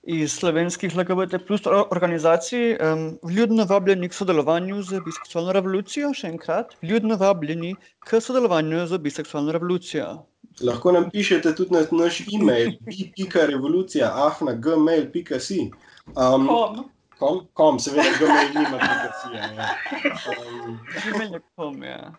iz 0.06 0.32
slovenskih 0.32 0.96
LGBT 0.96 1.38
plus 1.46 1.66
or- 1.66 1.86
organizacij, 1.90 2.76
um, 2.76 3.18
vljudno 3.22 3.64
vabljeni 3.64 4.08
k 4.08 4.14
sodelovanju 4.14 4.82
z 4.82 5.00
biseksualno 5.04 5.52
revolucijo, 5.52 6.14
še 6.14 6.26
enkrat, 6.28 6.74
vljudno 6.82 7.16
vabljeni 7.16 7.74
k 8.04 8.20
sodelovanju 8.20 8.86
z 8.86 8.98
biseksualno 8.98 9.52
revolucijo. 9.52 10.26
Lahko 10.62 10.92
nam 10.92 11.10
pišete 11.10 11.54
tudi 11.54 11.74
na 11.74 11.80
naš 11.90 12.20
e-mail, 12.20 12.72
bi.revolucija.afna.gmail.si. 12.86 15.70
Um, 16.14 16.46
Kom. 16.46 16.90
kom, 17.18 17.46
kom, 17.52 17.78
seveda, 17.80 18.10
gmail 18.20 18.48
nima 18.54 18.76
aplikacije. 18.76 19.38
Ja. 19.56 19.68
Um, 20.38 20.78
Gmail.com, 21.12 21.82
ja. 21.82 22.14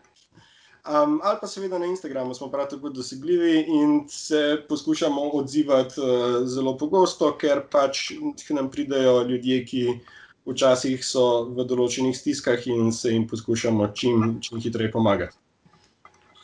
Um, 0.86 1.18
ali 1.22 1.38
pa 1.40 1.46
seveda 1.50 1.78
na 1.78 1.86
Instagramu 1.86 2.34
smo 2.34 2.50
prav 2.50 2.68
tako 2.70 2.88
dosegljivi 2.94 3.64
in 3.68 4.04
se 4.08 4.62
poskušamo 4.68 5.22
odzivati 5.22 6.00
uh, 6.00 6.06
zelo 6.46 6.76
pogosto, 6.78 7.32
ker 7.38 7.64
pač 7.70 8.12
k 8.46 8.54
nam 8.54 8.70
pridejo 8.70 9.22
ljudje, 9.26 9.64
ki 9.66 10.00
včasih 10.46 11.02
so 11.02 11.50
v 11.50 11.66
določenih 11.66 12.14
stiskah 12.14 12.62
in 12.70 12.92
se 12.94 13.10
jim 13.10 13.26
poskušamo 13.26 13.88
čim, 13.98 14.38
čim 14.40 14.62
hitreje 14.62 14.92
pomagati. 14.94 15.34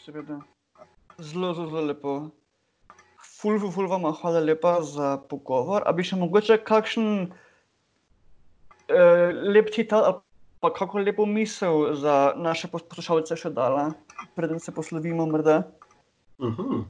Seveda. 0.02 0.40
Zelo, 1.18 1.54
zelo, 1.54 1.68
zelo 1.70 1.86
lepo. 1.92 2.30
Ful, 3.22 3.62
ful, 3.62 3.70
ful, 3.70 3.86
vam 3.86 4.10
hvala 4.10 4.42
lepa 4.42 4.82
za 4.82 5.22
pogovor. 5.30 5.86
A 5.86 5.94
bi 5.94 6.02
še 6.02 6.18
mogoče 6.18 6.58
kakšen 6.66 7.30
uh, 7.30 7.38
lep 9.54 9.70
citat 9.70 10.02
ali 10.02 10.18
pa 10.62 10.70
kako 10.70 11.02
lepo 11.02 11.26
misel 11.26 11.94
za 11.98 12.32
naše 12.38 12.70
pos- 12.70 12.86
poslušalce 12.86 13.36
še 13.38 13.50
dala, 13.50 13.90
preden 14.34 14.60
se 14.60 14.72
poslovimo 14.72 15.26
morda? 15.26 15.62
Uh 16.38 16.56
-huh. 16.56 16.84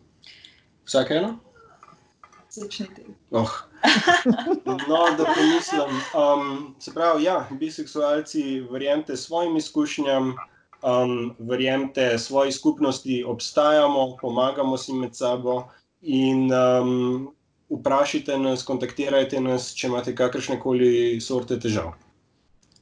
Vsak 0.85 1.11
eno? 1.11 1.39
Začnite. 2.51 3.03
Oh. 3.31 3.51
No, 4.65 5.07
da 5.19 5.25
pomislim. 5.25 5.91
Um, 6.15 6.75
se 6.79 6.95
pravi, 6.95 7.25
ja, 7.25 7.49
biseksualci, 7.51 8.61
verjemite 8.71 9.17
svojim 9.17 9.57
izkušnjam, 9.57 10.35
um, 10.83 11.35
verjemite 11.39 12.19
svoji 12.19 12.53
skupnosti, 12.53 13.25
obstajamo, 13.27 14.17
pomagamo 14.21 14.77
si 14.77 14.93
med 14.93 15.17
sabo 15.17 15.65
in 16.03 16.51
um, 16.53 17.35
vprašajte 17.71 18.39
nas, 18.39 18.63
kontaktirajte 18.63 19.41
nas, 19.41 19.73
če 19.75 19.87
imate 19.87 20.15
kakršne 20.15 20.61
koli 20.61 21.21
sorte 21.21 21.59
težav. 21.61 21.95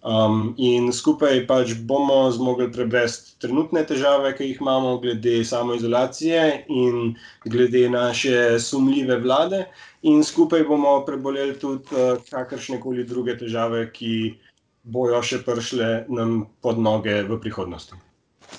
Um, 0.00 0.54
in 0.56 0.88
skupaj 0.96 1.42
pač 1.44 1.74
bomo 1.84 2.22
zmogli 2.32 2.70
prebesti 2.72 3.34
trenutne 3.42 3.82
težave, 3.84 4.30
ki 4.32 4.46
jih 4.48 4.62
imamo, 4.62 4.94
glede 5.02 5.42
samoizolacije 5.44 6.64
in 6.72 7.18
glede 7.44 7.84
naše 7.92 8.56
sumljive 8.60 9.18
vlade, 9.20 9.66
in 10.02 10.24
skupaj 10.24 10.64
bomo 10.64 10.94
preboleli 11.04 11.58
tudi 11.60 11.92
uh, 11.92 12.16
kakršne 12.30 12.80
koli 12.80 13.04
druge 13.04 13.36
težave, 13.36 13.90
ki 13.92 14.40
bojo 14.82 15.20
še 15.20 15.42
prišle 15.44 15.90
nam 16.08 16.46
pod 16.64 16.80
noge 16.80 17.20
v 17.28 17.36
prihodnosti. 17.40 18.00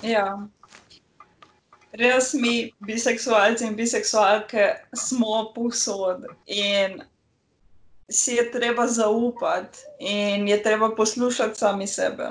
Ja. 0.06 0.28
Res 1.98 2.32
mi, 2.38 2.70
biseksualci 2.86 3.66
in 3.66 3.74
biseksualke, 3.76 4.70
smo 4.94 5.50
povsod 5.56 6.22
in 6.46 7.02
si 8.12 8.34
je 8.34 8.50
treba 8.50 8.86
zaupati 8.86 9.78
in 9.98 10.48
je 10.48 10.62
treba 10.62 10.90
poslušati 10.96 11.58
sami 11.58 11.86
sebe. 11.86 12.30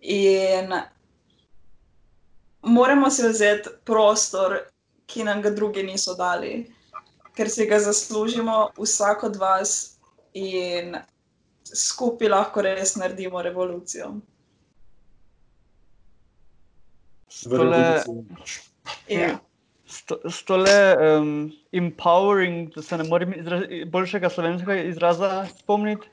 In 0.00 0.74
moramo 2.62 3.10
si 3.10 3.28
vzeti 3.28 3.68
prostor, 3.84 4.58
ki 5.06 5.24
nam 5.24 5.42
ga 5.42 5.50
drugi 5.50 5.82
niso 5.82 6.14
dali, 6.14 6.66
ker 7.34 7.50
si 7.50 7.66
ga 7.66 7.78
zaslužimo, 7.80 8.70
vsak 8.78 9.24
od 9.24 9.36
vas, 9.36 9.98
in 10.34 10.96
skupaj 11.74 12.28
lahko 12.28 12.62
res 12.62 12.96
naredimo 12.96 13.42
revolucijo. 13.42 14.14
V 17.46 17.50
Tole, 17.50 17.78
revoluciji. 17.78 18.66
Ja. 19.08 19.38
Sto- 19.96 20.20
s 20.24 20.42
tole 20.44 20.78
um, 21.00 21.30
empowering, 21.72 22.74
da 22.74 22.82
se 22.82 22.98
ne 23.00 23.08
morem 23.08 23.34
boljšega 23.92 24.30
slovenskega 24.30 24.82
izraza 24.90 25.30
spomniti, 25.58 26.08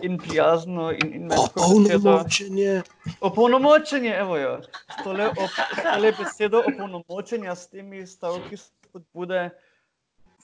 in 0.00 0.18
prijazno 0.18 0.90
in. 0.92 1.30
Opolnomočenje. 1.32 2.82
Opolnomočenje, 3.20 4.14
evo 4.18 4.36
jo. 4.36 4.60
S 4.62 5.04
tole, 5.04 5.28
op, 5.28 5.50
s 5.76 5.82
tole 5.82 6.12
besedo 6.18 6.62
opolnomočenja 6.72 7.54
s 7.54 7.68
temi 7.68 8.06
stavki 8.06 8.56
spodbude, 8.56 9.50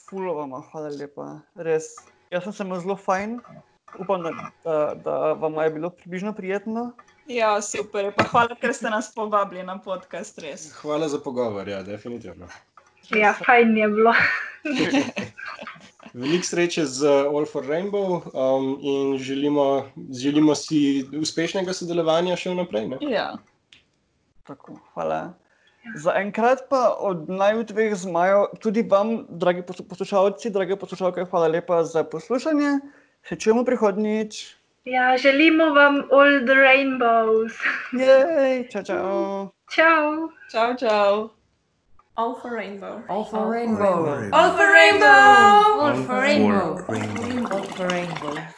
fulovama, 0.09 0.63
hvala 0.73 0.93
lepa. 1.01 1.41
Res. 1.57 1.95
Jaz 2.31 2.45
sem 2.45 2.53
se 2.53 2.65
imel 2.65 2.81
zelo 2.85 2.97
fajn, 2.97 3.39
upam, 3.99 4.23
da, 4.23 4.33
da, 4.65 4.95
da 5.05 5.33
vam 5.33 5.55
je 5.65 5.71
bilo 5.71 5.91
približno 5.91 6.33
prijetno. 6.33 6.91
Ja, 7.29 7.63
super. 7.63 8.13
Pa 8.17 8.25
hvala, 8.25 8.57
ker 8.61 8.73
ste 8.77 8.91
nas 8.93 9.11
povabili 9.15 9.63
na 9.65 9.79
podcast, 9.81 10.39
res. 10.45 10.71
Hvala 10.81 11.09
za 11.09 11.21
pogovor, 11.25 11.69
ja, 11.69 11.83
definitivno. 11.83 12.49
Ja, 13.17 13.33
fajn 13.47 13.77
je 13.77 13.89
bilo. 13.89 14.13
Veliko 16.19 16.45
sreče 16.45 16.85
z 16.87 17.07
All 17.07 17.47
for 17.47 17.65
Rainbow 17.65 18.23
um, 18.33 18.79
in 18.83 19.19
želimo, 19.19 19.91
želimo 20.13 20.55
si 20.55 21.05
uspešnega 21.21 21.73
sodelovanja 21.73 22.37
še 22.37 22.51
vnaprej. 22.53 22.89
Ne? 22.89 22.99
Ja. 23.13 23.37
Tako, 24.49 24.79
hvala. 24.95 25.35
Za 25.97 26.13
enkrat 26.21 26.67
pa 26.69 26.97
od 27.01 27.29
naju 27.31 27.65
dveh 27.69 27.95
zmajev, 27.97 28.49
tudi 28.61 28.83
vam, 28.83 29.25
dragi 29.29 29.63
poslu- 29.63 29.87
poslušalci, 29.89 30.51
drage 30.51 30.77
poslušalke, 30.77 31.25
hvala 31.31 31.49
lepa 31.49 31.85
za 31.85 32.05
poslušanje. 32.05 32.79
Se 33.29 33.37
čujemo 33.37 33.65
prihodnjič. 33.65 34.43
Ja, 34.85 35.17
želimo 35.17 35.71
vam 35.77 36.03
all 36.13 36.45
the 36.49 36.57
rainbows. 36.57 37.57
Jej, 37.93 38.69
čau, 38.73 38.83
čau. 38.83 39.49
Ciao. 39.71 40.29
Čau, 40.53 40.77
čau. 40.81 41.38
All 42.19 42.35
for 42.35 42.53
rainbow. 42.53 43.05
All 43.09 43.25
for 43.25 43.49
rainbow. 43.49 44.29
All 44.33 44.57
for 44.57 44.73
rainbow. 44.73 45.07
All 45.07 46.03
for 46.03 46.21
rainbow. 46.21 46.85
All 47.55 47.63
for 47.63 47.87
rainbow. 47.87 48.58